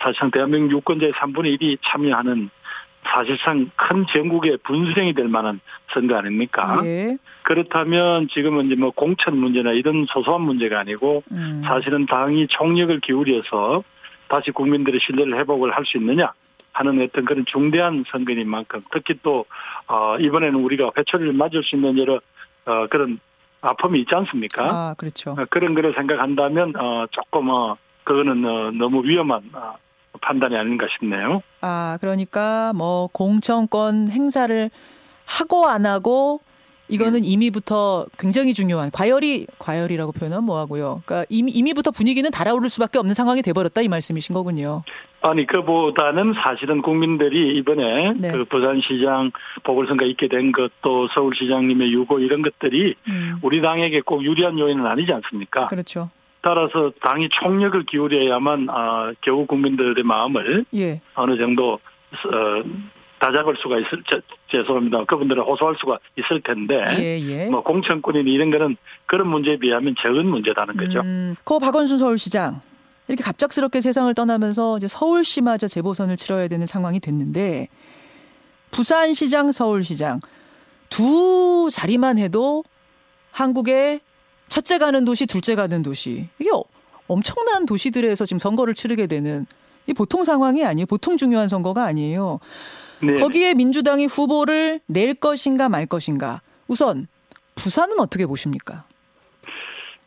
[0.00, 2.50] 사실상 대한민국 유권자의 3분의 1이 참여하는
[3.04, 5.60] 사실상 큰 전국의 분수령이 될 만한
[5.92, 6.80] 선거 아닙니까?
[6.84, 7.16] 예.
[7.42, 11.62] 그렇다면 지금은 이제 뭐 공천 문제나 이런 소소한 문제가 아니고 음.
[11.64, 13.82] 사실은 당이 총력을 기울여서
[14.28, 16.32] 다시 국민들의 신뢰를 회복을 할 수 있느냐
[16.72, 19.44] 하는 어떤 그런 중대한 선거인 만큼 특히 또
[19.86, 22.20] 어, 이번에는 우리가 회초리를 맞을 수 있는 여러
[22.64, 23.20] 어, 그런
[23.60, 24.64] 아픔이 있지 않습니까?
[24.64, 25.32] 아, 그렇죠.
[25.32, 29.74] 어, 그런 거를 생각한다면 어, 조금 어, 그거는 어, 너무 위험한 어,
[30.20, 31.42] 판단이 아닌가 싶네요.
[31.60, 34.70] 아, 그러니까 뭐 공천권 행사를
[35.26, 36.40] 하고 안 하고
[36.88, 37.24] 이거는 음.
[37.24, 41.02] 이미부터 굉장히 중요한 과열이 과열이라고 표현하면 뭐하고요.
[41.06, 44.82] 그러니까 이미 이미부터 분위기는 달아오를 수밖에 없는 상황이 돼버렸다 이 말씀이신 거군요.
[45.22, 48.32] 아니 그보다는 사실은 국민들이 이번에 네.
[48.32, 49.30] 그 부산시장
[49.62, 53.36] 보궐선거 있게 된 것도 서울시장님의 유고 이런 것들이 음.
[53.42, 55.62] 우리 당에게 꼭 유리한 요인은 아니지 않습니까?
[55.62, 56.10] 그렇죠.
[56.42, 61.00] 따라서 당이 총력을 기울여야만 아, 겨우 국민들의 마음을 예.
[61.14, 62.62] 어느 정도 어,
[63.20, 65.04] 다잡을 수가 있을 제, 죄송합니다.
[65.04, 67.48] 그분들을 호소할 수가 있을 텐데 예, 예.
[67.48, 71.00] 뭐 공천권이나 이런 거는 그런 문제에 비하면 적은 문제다는 거죠.
[71.00, 72.60] 음, 고 박원순 서울시장
[73.08, 77.68] 이렇게 갑작스럽게 세상을 떠나면서 이제 서울시마저 재보선을 치러야 되는 상황이 됐는데
[78.70, 80.20] 부산시장, 서울시장
[80.88, 82.64] 두 자리만 해도
[83.30, 84.00] 한국의
[84.48, 86.50] 첫째 가는 도시, 둘째 가는 도시 이게
[87.08, 89.46] 엄청난 도시들에서 지금 선거를 치르게 되는
[89.86, 90.86] 이 보통 상황이 아니에요.
[90.86, 92.38] 보통 중요한 선거가 아니에요.
[93.02, 93.18] 네.
[93.18, 96.40] 거기에 민주당이 후보를 낼 것인가 말 것인가.
[96.68, 97.08] 우선
[97.56, 98.84] 부산은 어떻게 보십니까?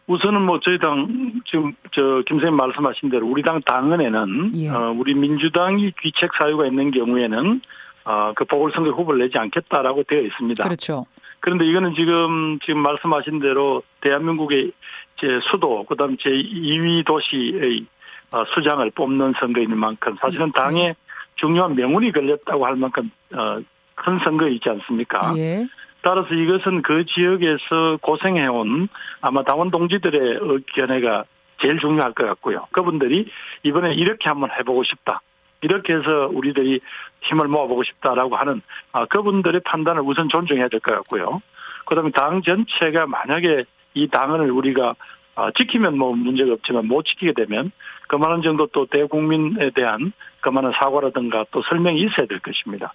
[0.07, 4.69] 우선은 뭐 저희 당 지금 저 김선생 말씀하신 대로 우리 당 당헌에는 예.
[4.69, 7.61] 어, 우리 민주당이 귀책 사유가 있는 경우에는
[8.05, 10.63] 어, 그 보궐선거 후보를 내지 않겠다라고 되어 있습니다.
[10.63, 11.05] 그렇죠.
[11.39, 14.71] 그런데 이거는 지금 지금 말씀하신 대로 대한민국의
[15.19, 17.85] 제 수도 그다음 제 2위 도시의
[18.31, 20.95] 어, 수장을 뽑는 선거인 만큼 사실은 당의
[21.35, 23.59] 중요한 명운이 걸렸다고 할 만큼 어,
[23.95, 25.33] 큰 선거 있지 않습니까?
[25.37, 25.65] 예.
[26.05, 28.89] 따라서 이것은 그 지역에서 고생해온
[29.21, 30.39] 아마 당원 동지들의
[30.75, 31.25] 견해가
[31.59, 32.67] 제일 중요할 것 같고요.
[32.71, 33.27] 그분들이
[33.63, 35.21] 이번에 이렇게 한번 해보고 싶다.
[35.61, 36.79] 이렇게 해서 우리들이
[37.21, 41.39] 힘을 모아보고 싶다라고 하는 아, 그분들의 판단을 우선 존중해야 될 것 같고요.
[41.87, 43.63] 그다음에 당 전체가 만약에
[43.95, 44.93] 이 당을 우리가
[45.33, 47.71] 아, 지키면 뭐 문제가 없지만 못 지키게 되면
[48.09, 52.93] 그만한 정도 또 대국민에 대한 그만한 사과라든가 또 설명이 있어야 될 것입니다.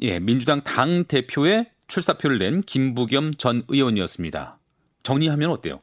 [0.00, 4.58] 예, 민주당 당 대표의 출사표를 낸 김부겸 전 의원이었습니다.
[5.02, 5.80] 정리하면 어때요?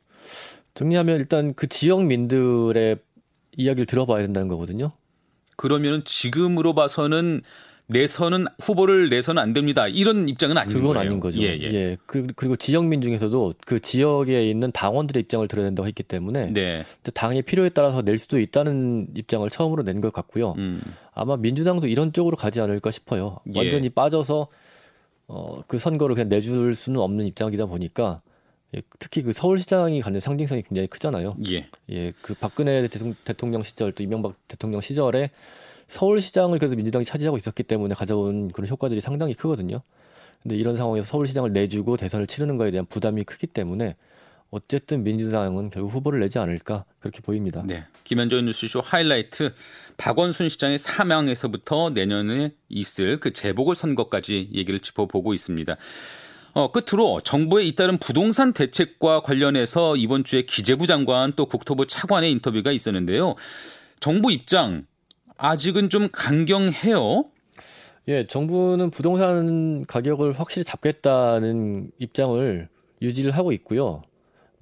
[0.73, 2.97] 정리하면 일단 그 지역민들의
[3.57, 4.91] 이야기를 들어봐야 된다는 거거든요.
[5.57, 7.41] 그러면 지금으로 봐서는
[7.87, 9.85] 내선은 후보를 내서는 안 됩니다.
[9.87, 11.07] 이런 입장은 아닌 그건 거예요.
[11.07, 11.41] 아닌 거죠.
[11.41, 11.73] 예, 예.
[11.73, 11.97] 예.
[12.05, 16.85] 그, 그리고 지역민 중에서도 그 지역에 있는 당원들의 입장을 들어야 된다고 했기 때문에 네.
[17.13, 20.53] 당의 필요에 따라서 낼 수도 있다는 입장을 처음으로 낸 것 같고요.
[20.57, 20.81] 음.
[21.13, 23.39] 아마 민주당도 이런 쪽으로 가지 않을까 싶어요.
[23.53, 23.59] 예.
[23.59, 24.47] 완전히 빠져서
[25.33, 28.21] 어, 그 선거를 그냥 내줄 수는 없는 입장이다 보니까
[28.75, 31.37] 예, 특히 그 서울시장이 갖는 상징성이 굉장히 크잖아요.
[31.49, 31.67] 예.
[31.89, 32.85] 예, 그 박근혜
[33.23, 35.31] 대통령 시절 또 이명박 대통령 시절에
[35.87, 39.81] 서울시장을 그래도 민주당이 차지하고 있었기 때문에 가져온 그런 효과들이 상당히 크거든요.
[40.43, 43.95] 근데 이런 상황에서 서울시장을 내주고 대선을 치르는 거에 대한 부담이 크기 때문에
[44.49, 47.63] 어쨌든 민주당은 결국 후보를 내지 않을까 그렇게 보입니다.
[47.65, 47.85] 네.
[48.03, 49.53] 김현정 뉴스쇼 하이라이트
[50.01, 55.77] 박원순 시장의 사망에서부터 내년에 있을 그 재보궐 선거까지 얘기를 짚어보고 있습니다.
[56.53, 62.71] 어, 끝으로 정부의 잇따른 부동산 대책과 관련해서 이번 주에 기재부 장관 또 국토부 차관의 인터뷰가
[62.71, 63.35] 있었는데요.
[63.99, 64.87] 정부 입장
[65.37, 67.23] 아직은 좀 강경해요.
[68.07, 72.67] 예, 정부는 부동산 가격을 확실히 잡겠다는 입장을
[73.03, 74.01] 유지를 하고 있고요.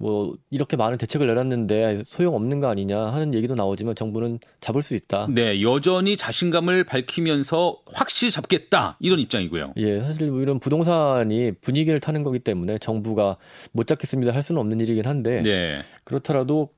[0.00, 4.94] 뭐 이렇게 많은 대책을 내놨는데 소용 없는 거 아니냐 하는 얘기도 나오지만 정부는 잡을 수
[4.94, 5.26] 있다.
[5.28, 9.74] 네, 여전히 자신감을 밝히면서 확실히 잡겠다 이런 입장이고요.
[9.76, 13.36] 예, 사실 뭐 이런 부동산이 분위기를 타는 거기 때문에 정부가
[13.72, 15.82] 못 잡겠습니다 할 수는 없는 일이긴 한데 네.
[16.04, 16.70] 그렇더라도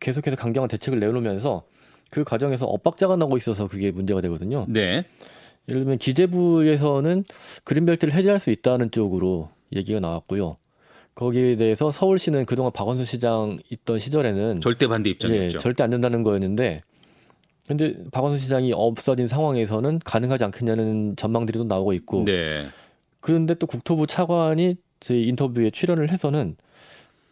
[0.00, 1.64] 계속해서 강경한 대책을 내놓으면서
[2.10, 4.66] 그 과정에서 엇박자가 나고 있어서 그게 문제가 되거든요.
[4.68, 5.02] 네.
[5.68, 7.24] 예를 들면 기재부에서는
[7.64, 10.58] 그린벨트를 해제할 수 있다는 쪽으로 얘기가 나왔고요.
[11.16, 15.54] 거기에 대해서 서울시는 그동안 박원순 시장 있던 시절에는 절대 반대 입장이었죠.
[15.56, 16.82] 예, 절대 안 된다는 거였는데
[17.66, 22.68] 근데 박원순 시장이 없어진 상황에서는 가능하지 않겠냐는 전망들이 또 나오고 있고 네.
[23.20, 26.56] 그런데 또 국토부 차관이 저희 인터뷰에 출연을 해서는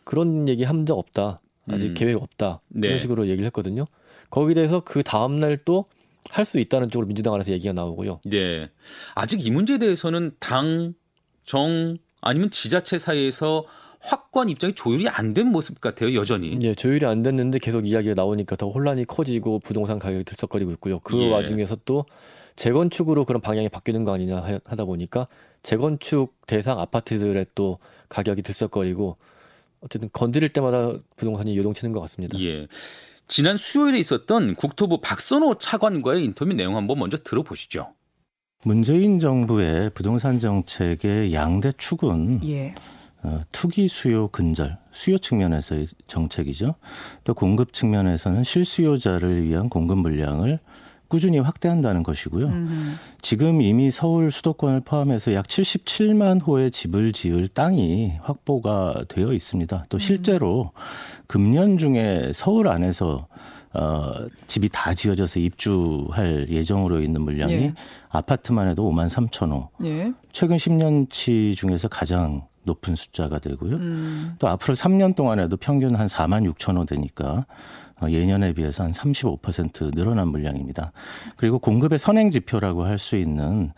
[0.03, 1.40] 그런 얘기 한 적 없다.
[1.70, 1.94] 아직 음.
[1.94, 2.61] 계획 없다.
[2.68, 2.88] 네.
[2.88, 3.87] 이런 식으로 얘기를 했거든요.
[4.31, 5.85] 거기에 대해서 그 다음 날 또
[6.31, 8.20] 할 수 있다는 쪽으로 민주당 안에서 얘기가 나오고요.
[8.25, 8.68] 네.
[9.14, 10.94] 아직 이 문제에 대해서는 당,
[11.44, 13.65] 정, 아니면 지자체 사이에서
[14.01, 16.59] 확고한 입장이 조율이 안 된 모습 같아요, 여전히.
[16.63, 20.99] 예, 조율이 안 됐는데 계속 이야기가 나오니까 더 혼란이 커지고 부동산 가격이 들썩거리고 있고요.
[21.01, 21.31] 그 예.
[21.31, 22.05] 와중에서 또
[22.57, 25.27] 재건축으로 그런 방향이 바뀌는 거 아니냐 하다 보니까
[25.63, 29.17] 재건축 대상 아파트들의 또 가격이 들썩거리고
[29.81, 32.39] 어쨌든 건드릴 때마다 부동산이 요동치는 것 같습니다.
[32.41, 32.67] 예.
[33.27, 37.93] 지난 수요일에 있었던 국토부 박선호 차관과의 인터뷰 내용 한번 먼저 들어보시죠.
[38.64, 42.74] 문재인 정부의 부동산 정책의 양대 축은 예.
[43.22, 46.74] 어, 투기 수요 근절, 수요 측면에서의 정책이죠.
[47.24, 50.59] 또 공급 측면에서는 실수요자를 위한 공급 물량을
[51.09, 52.46] 꾸준히 확대한다는 것이고요.
[52.46, 52.94] 음흠.
[53.22, 59.85] 지금 이미 서울 수도권을 포함해서 약 77만 호의 집을 지을 땅이 확보가 되어 있습니다.
[59.88, 59.98] 또 음.
[59.98, 60.72] 실제로
[61.27, 63.27] 금년 중에 서울 안에서
[63.75, 67.75] 어, 집이 다 지어져서 입주할 예정으로 있는 물량이 예.
[68.09, 69.69] 아파트만 해도 5만 3천 호.
[69.85, 70.13] 예.
[70.33, 73.75] 최근 10년치 중에서 가장 높은 숫자가 되고요.
[73.77, 74.35] 음.
[74.39, 77.47] 또 앞으로 3년 동안에도 평균 한 4만 6천 호 되니까
[78.01, 80.93] 어, 예년에 비해서 한 35% 늘어난 물량입니다.
[81.37, 83.73] 그리고 공급의 선행 지표라고 할 수 있는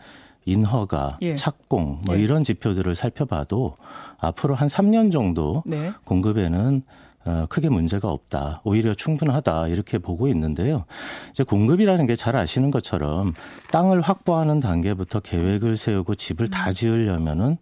[0.45, 1.35] 인허가, 예.
[1.35, 2.21] 착공 뭐 예.
[2.21, 3.75] 이런 지표들을 살펴봐도
[4.19, 5.91] 앞으로 한 3년 정도 네.
[6.05, 6.83] 공급에는
[7.16, 7.16] 어,
[7.49, 8.61] 크게 문제가 없다.
[8.63, 9.69] 오히려 충분하다.
[9.69, 10.85] 이렇게 보고 있는데요.
[11.31, 13.33] 이제 공급이라는 게 잘 아시는 것처럼
[13.71, 16.73] 땅을 확보하는 단계부터 계획을 세우고 집을 다 음.
[16.73, 17.57] 지으려면은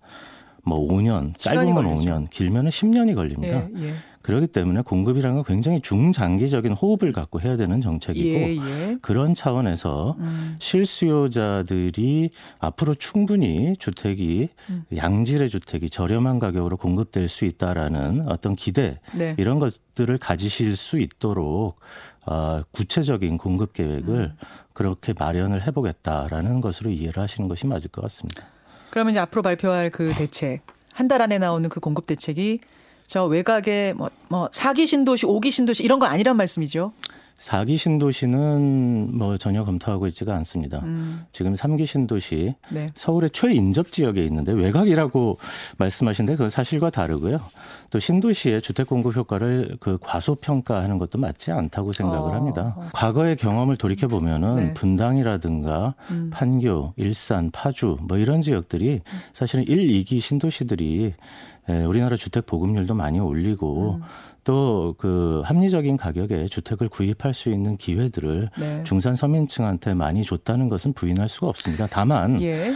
[0.63, 3.67] 뭐 5년, 짧으면 5년, 길면은 10년이 걸립니다.
[3.77, 3.93] 예, 예.
[4.25, 8.97] 그렇기 때문에 공급이라는 건 굉장히 중장기적인 호흡을 갖고 해야 되는 정책이고 예, 예.
[8.99, 10.55] 그런 차원에서 음.
[10.59, 14.83] 실수요자들이 앞으로 충분히 주택이 음.
[14.95, 19.35] 양질의 주택이 저렴한 가격으로 공급될 수 있다라는 어떤 기대 네.
[19.37, 21.79] 이런 것들을 가지실 수 있도록
[22.25, 24.33] 어, 구체적인 공급 계획을 음.
[24.73, 28.43] 그렇게 마련을 해보겠다라는 것으로 이해를 하시는 것이 맞을 것 같습니다.
[28.89, 32.61] 그러면 이제 앞으로 발표할 그 대책 한 달 안에 나오는 그 공급 대책이
[33.07, 36.91] 저 외곽에 뭐, 뭐 4기 신도시, 5기 신도시 이런 거 아니란 말씀이죠?
[37.37, 40.79] 4기 신도시는 뭐 전혀 검토하고 있지가 않습니다.
[40.83, 41.25] 음.
[41.33, 42.89] 지금 3기 신도시 네.
[42.95, 45.37] 서울의 최인접 지역에 있는데 외곽이라고
[45.77, 47.41] 말씀하신데 그건 사실과 다르고요.
[47.95, 52.33] 또 신도시의 주택 공급 효과를 그 과소평가하는 것도 맞지 않다고 생각을 어.
[52.33, 52.75] 합니다.
[52.91, 54.73] 과거의 경험을 돌이켜 보면은 네.
[54.73, 56.29] 분당이라든가 음.
[56.29, 58.99] 판교, 일산, 파주 뭐 이런 지역들이
[59.31, 61.13] 사실은 1, 2기 신도시들이
[61.87, 64.01] 우리나라 주택 보급률도 많이 올리고 음.
[64.43, 68.83] 또그 합리적인 가격에 주택을 구입할 수 있는 기회들을 네.
[68.83, 71.87] 중산 서민층한테 많이 줬다는 것은 부인할 수가 없습니다.
[71.89, 72.73] 다만 예.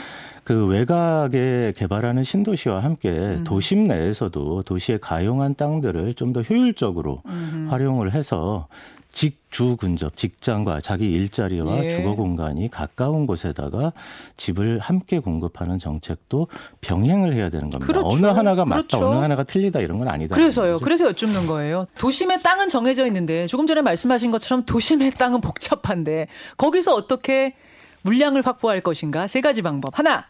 [0.49, 3.43] 그 외곽에 개발하는 신도시와 함께 음.
[3.43, 7.67] 도심 내에서도 도시에 가용한 땅들을 좀 더 효율적으로 음.
[7.69, 8.67] 활용을 해서
[9.11, 11.89] 직주 근접 직장과 자기 일자리와 예.
[11.89, 13.93] 주거 공간이 가까운 곳에다가
[14.37, 16.47] 집을 함께 공급하는 정책도
[16.81, 17.85] 병행을 해야 되는 겁니다.
[17.85, 18.07] 그렇죠.
[18.07, 19.07] 어느 하나가 맞다, 그렇죠.
[19.07, 20.35] 어느 하나가 틀리다 이런 건 아니다.
[20.35, 20.79] 그래서요.
[20.79, 21.85] 그래서 여쭙는 거예요.
[21.99, 27.53] 도심의 땅은 정해져 있는데 조금 전에 말씀하신 것처럼 도심의 땅은 복잡한데 거기서 어떻게
[28.01, 29.27] 물량을 확보할 것인가?
[29.27, 29.97] 세 가지 방법.
[29.97, 30.25] 하나,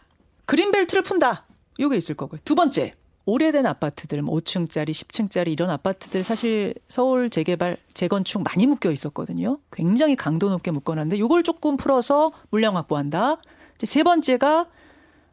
[0.50, 1.46] 그린벨트를 푼다.
[1.78, 2.40] 이게 있을 거고요.
[2.44, 8.90] 두 번째, 오래된 아파트들, 5층짜리, 뭐 10층짜리 이런 아파트들 사실 서울 재개발, 재건축 많이 묶여
[8.90, 9.60] 있었거든요.
[9.70, 13.40] 굉장히 강도 높게 묶어놨는데 이걸 조금 풀어서 물량 확보한다.
[13.76, 14.66] 이제 세 번째가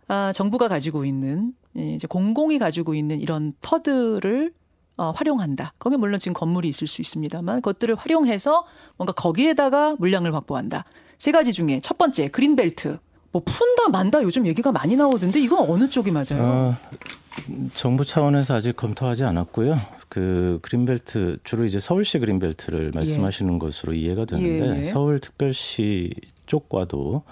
[0.07, 4.53] 아, 정부가 가지고 있는 이제 공공이 가지고 있는 이런 터들을
[4.97, 5.73] 어, 활용한다.
[5.79, 10.85] 거기 물론 지금 건물이 있을 수 있습니다만 그것들을 활용해서 뭔가 거기에다가 물량을 확보한다.
[11.17, 12.99] 세 가지 중에 첫 번째 그린벨트.
[13.37, 16.41] 뭐 푼다 만다 요즘 얘기가 많이 나오던데 이건 어느 쪽이 맞아요?
[16.41, 16.77] 어,
[17.75, 19.77] 정부 차원에서 아직 검토하지 않았고요.
[20.09, 23.59] 그 그린벨트 주로 이제 서울시 그린벨트를 말씀하시는 예.
[23.59, 24.83] 것으로 이해가 되는데 예, 예.
[24.85, 26.11] 서울 특별시
[26.47, 27.23] 쪽과도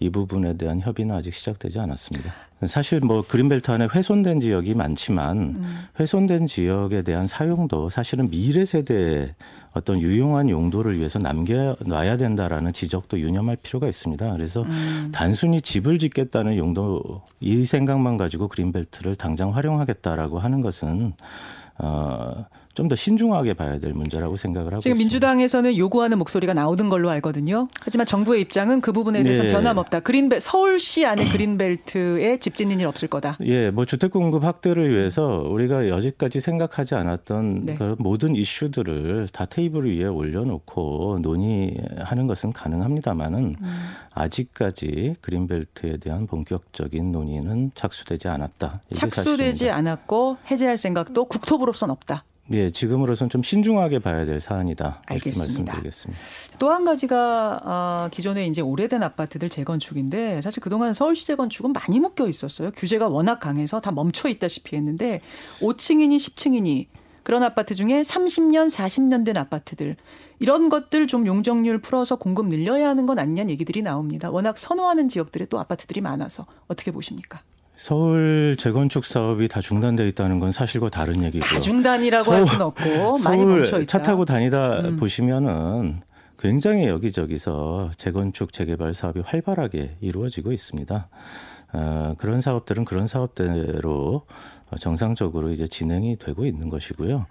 [0.00, 2.32] 이 부분에 대한 협의는 아직 시작되지 않았습니다.
[2.66, 5.78] 사실 뭐 그린벨트 안에 훼손된 지역이 많지만 음.
[5.98, 9.30] 훼손된 지역에 대한 사용도 사실은 미래 세대의
[9.72, 14.32] 어떤 유용한 용도를 위해서 남겨놔야 된다라는 지적도 유념할 필요가 있습니다.
[14.32, 15.10] 그래서 음.
[15.12, 17.02] 단순히 집을 짓겠다는 용도
[17.40, 21.12] 이 생각만 가지고 그린벨트를 당장 활용하겠다라고 하는 것은
[21.78, 25.04] 어 좀 더 신중하게 봐야 될 문제라고 생각을 하고 지금 있습니다.
[25.04, 27.68] 민주당에서는 요구하는 목소리가 나오던 걸로 알거든요.
[27.80, 29.52] 하지만 정부의 입장은 그 부분에 대해서 네.
[29.52, 30.00] 변함없다.
[30.00, 33.38] 그린벨 서울시 안에 그린벨트에 집 짓는 일 없을 거다.
[33.46, 37.74] 예, 뭐 주택 공급 확대를 위해서 우리가 여지까지 생각하지 않았던 네.
[37.76, 43.90] 그런 모든 이슈들을 다 테이블 위에 올려놓고 논의하는 것은 가능합니다만은 음.
[44.12, 48.82] 아직까지 그린벨트에 대한 본격적인 논의는 착수되지 않았다.
[48.94, 49.76] 착수되지 사실입니다.
[49.76, 52.24] 않았고 해제할 생각도 국토부로선 없다.
[52.46, 55.02] 네, 지금으로선 좀 신중하게 봐야 될 사안이다.
[55.06, 55.62] 알겠습니다.
[55.72, 56.22] 말씀드리겠습니다.
[56.58, 62.28] 또 한 가지가 어, 기존에 이제 오래된 아파트들 재건축인데 사실 그동안 서울시 재건축은 많이 묶여
[62.28, 62.70] 있었어요.
[62.72, 65.20] 규제가 워낙 강해서 다 멈춰 있다시피 했는데
[65.60, 66.86] 5층이니 10층이니
[67.22, 69.96] 그런 아파트 중에 30년, 40년 된 아파트들
[70.38, 74.30] 이런 것들 좀 용적률 풀어서 공급 늘려야 하는 건 아니냐는 얘기들이 나옵니다.
[74.30, 77.40] 워낙 선호하는 지역들에 또 아파트들이 많아서 어떻게 보십니까?
[77.76, 81.48] 서울 재건축 사업이 다 중단돼 있다는 건 사실과 다른 얘기고요.
[81.48, 83.86] 다 중단이라고 할 수는 없고 많이 멈춰 있다.
[83.86, 84.96] 차 타고 다니다 음.
[84.96, 86.02] 보시면은
[86.38, 91.08] 굉장히 여기저기서 재건축 재개발 사업이 활발하게 이루어지고 있습니다.
[91.72, 94.26] 어, 그런 사업들은 그런 사업대로
[94.78, 97.26] 정상적으로 이제 진행이 되고 있는 것이고요.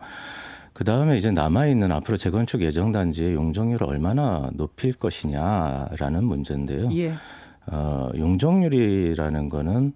[0.73, 6.89] 그 다음에 이제 남아있는 앞으로 재건축 예정 단지의 용적률을 얼마나 높일 것이냐라는 문제인데요.
[6.93, 7.13] 예.
[7.67, 9.93] 어, 용적률이라는 거는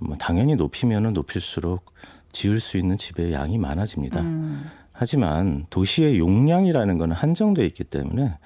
[0.00, 1.92] 뭐 당연히 높이면은 높일수록
[2.32, 4.20] 지을 수 있는 집의 양이 많아집니다.
[4.20, 4.64] 음.
[4.92, 8.36] 하지만 도시의 용량이라는 거는 한정돼 있기 때문에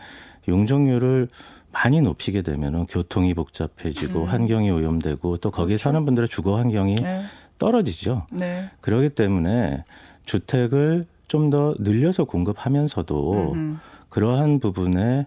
[0.48, 1.28] 용적률을
[1.72, 4.24] 많이 높이게 되면은 교통이 복잡해지고 음.
[4.26, 5.82] 환경이 오염되고 또 거기에 그렇죠.
[5.82, 7.22] 사는 분들의 주거 환경이 네.
[7.58, 8.26] 떨어지죠.
[8.32, 8.70] 네.
[8.80, 9.84] 그렇기 때문에
[10.26, 15.26] 주택을 좀 더 늘려서 공급하면서도 음 그러한 부분에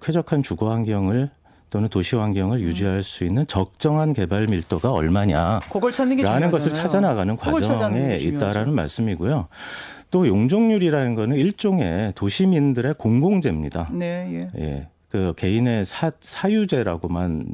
[0.00, 1.30] 쾌적한 주거 환경을
[1.72, 2.62] 또는 도시 환경을 음.
[2.64, 5.60] 유지할 수 있는 적정한 개발 밀도가 얼마냐.
[5.72, 9.48] 그걸 찾는 게 라는 것을 찾아나가는 과정에 있다라는 말씀이고요.
[10.10, 13.88] 또 용적률이라는 거는 일종의 도시민들의 공공재입니다.
[13.90, 14.60] 네, 예.
[14.62, 14.88] 예.
[15.08, 17.46] 그 개인의 사, 사유재라고만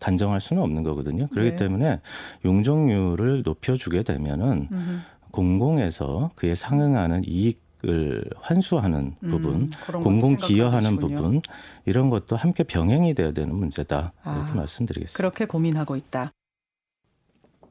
[0.00, 1.28] 단정할 수는 없는 거거든요.
[1.28, 1.56] 그렇기 네.
[1.56, 2.00] 때문에
[2.44, 4.98] 용적률을 높여주게 되면은 음흠.
[5.30, 11.40] 공공에서 그에 상응하는 이익 을 환수하는 음, 부분, 음, 공공 기여하는 부분
[11.86, 15.16] 이런 것도 함께 병행이 돼야 되는 문제다 이렇게 아, 말씀드리겠습니다.
[15.16, 16.30] 그렇게 고민하고 있다.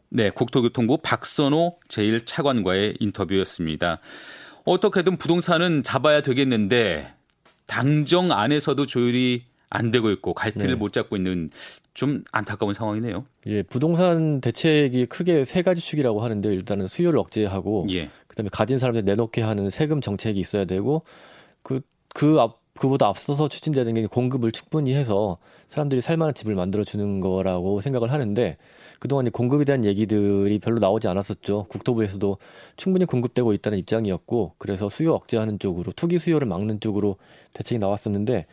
[0.09, 3.99] 네, 국토교통부 박선호 제1차관과의 인터뷰였습니다.
[4.65, 7.13] 어떻게든 부동산은 잡아야 되겠는데
[7.67, 10.75] 당정 안에서도 조율이 안 되고 있고 갈피를 네.
[10.75, 11.51] 못 잡고 있는
[11.93, 13.25] 좀 안타까운 상황이네요.
[13.47, 18.09] 예, 부동산 대책이 크게 세 가지 축이라고 하는데 일단은 수요를 억제하고 예.
[18.39, 21.03] 그다음에 가진 사람들 내놓게 하는 세금 정책이 있어야 되고
[21.63, 21.81] 그그
[22.13, 25.37] 그 앞 그보다 앞서서 추진되는 게 공급을 충분히 해서
[25.67, 28.55] 사람들이 살만한 집을 만들어 주는 거라고 생각을 하는데
[29.01, 31.65] 그동안 이 공급에 대한 얘기들이 별로 나오지 않았었죠.
[31.67, 32.37] 국토부에서도
[32.77, 37.17] 충분히 공급되고 있다는 입장이었고 그래서 수요 억제하는 쪽으로 투기 수요를 막는 쪽으로
[37.51, 38.45] 대책이 나왔었는데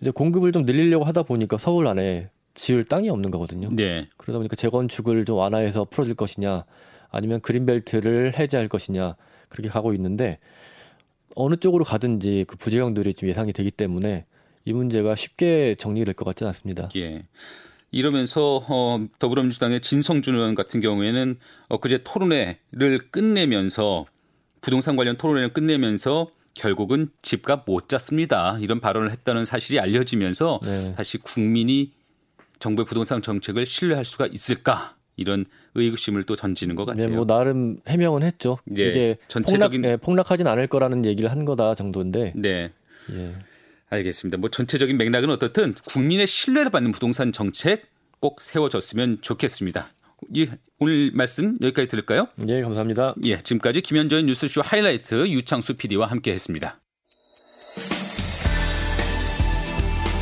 [0.00, 3.68] 이제 공급을 좀 늘리려고 하다 보니까 서울 안에 지을 땅이 없는 거거든요.
[3.70, 4.08] 네.
[4.16, 6.64] 그러다 보니까 재건축을 좀 완화해서 풀어줄 것이냐
[7.10, 9.16] 아니면 그린벨트를 해제할 것이냐
[9.48, 10.38] 그렇게 가고 있는데
[11.34, 14.26] 어느 쪽으로 가든지 그 부작용들이 좀 예상이 되기 때문에
[14.64, 16.88] 이 문제가 쉽게 정리될 것 같지는 않습니다.
[16.96, 17.22] 예.
[17.90, 21.38] 이러면서 어, 더불어민주당의 진성준 의원 같은 경우에는
[21.68, 24.04] 엊그제 토론회를 끝내면서
[24.60, 28.58] 부동산 관련 토론회를 끝내면서 결국은 집값 못 잡습니다.
[28.60, 30.92] 이런 발언을 했다는 사실이 알려지면서 네.
[30.96, 31.92] 다시 국민이
[32.58, 37.08] 정부의 부동산 정책을 신뢰할 수가 있을까 이런 의구심을 또 던지는 것 같아요.
[37.08, 38.58] 네, 뭐 나름 해명은 했죠.
[38.64, 42.32] 네, 이게 전체적인 폭락, 네, 폭락하진 않을 거라는 얘기를 한 거다 정도인데.
[42.34, 42.72] 네.
[43.12, 43.34] 예.
[43.90, 44.38] 알겠습니다.
[44.38, 47.86] 뭐 전체적인 맥락은 어떻든 국민의 신뢰를 받는 부동산 정책
[48.20, 49.92] 꼭 세워졌으면 좋겠습니다.
[50.36, 50.46] 예,
[50.78, 52.26] 오늘 말씀 여기까지 들을까요?
[52.36, 53.14] 네, 감사합니다.
[53.24, 56.80] 예, 지금까지 김현정의 뉴스쇼 하이라이트 유창수 PD와 함께했습니다.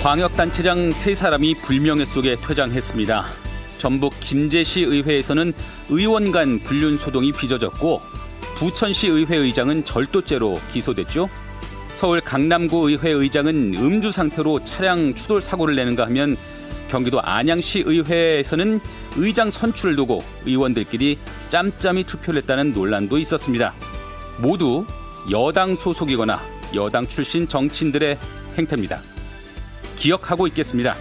[0.03, 3.46] 광역단체장 세 사람이 불명예 속에 퇴장했습니다.
[3.79, 5.53] 전북 김제시 의회에서는
[5.91, 8.01] 의원 간 불륜 소동이 빚어졌고
[8.57, 11.29] 부천시 의회 의장은 절도죄로 기소됐죠.
[11.95, 16.37] 서울 강남구 의회 의장은 음주 상태로 차량 추돌 사고를 내는가 하면
[16.89, 18.81] 경기도 안양시 의회에서는
[19.17, 21.19] 의장 선출을 두고 의원들끼리
[21.49, 23.75] 짬짬이 투표를 했다는 논란도 있었습니다.
[24.39, 24.87] 모두
[25.31, 26.41] 여당 소속이거나
[26.75, 28.19] 여당 출신 정치인들의
[28.57, 29.01] 행태입니다.
[29.97, 30.95] 기억하고 있겠습니다.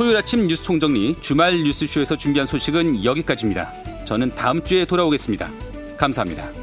[0.00, 3.70] 토요일 아침 뉴스 총정리 주말 뉴스쇼에서 준비한 소식은 여기까지입니다.
[4.06, 5.50] 저는 다음 주에 돌아오겠습니다.
[5.98, 6.59] 감사합니다.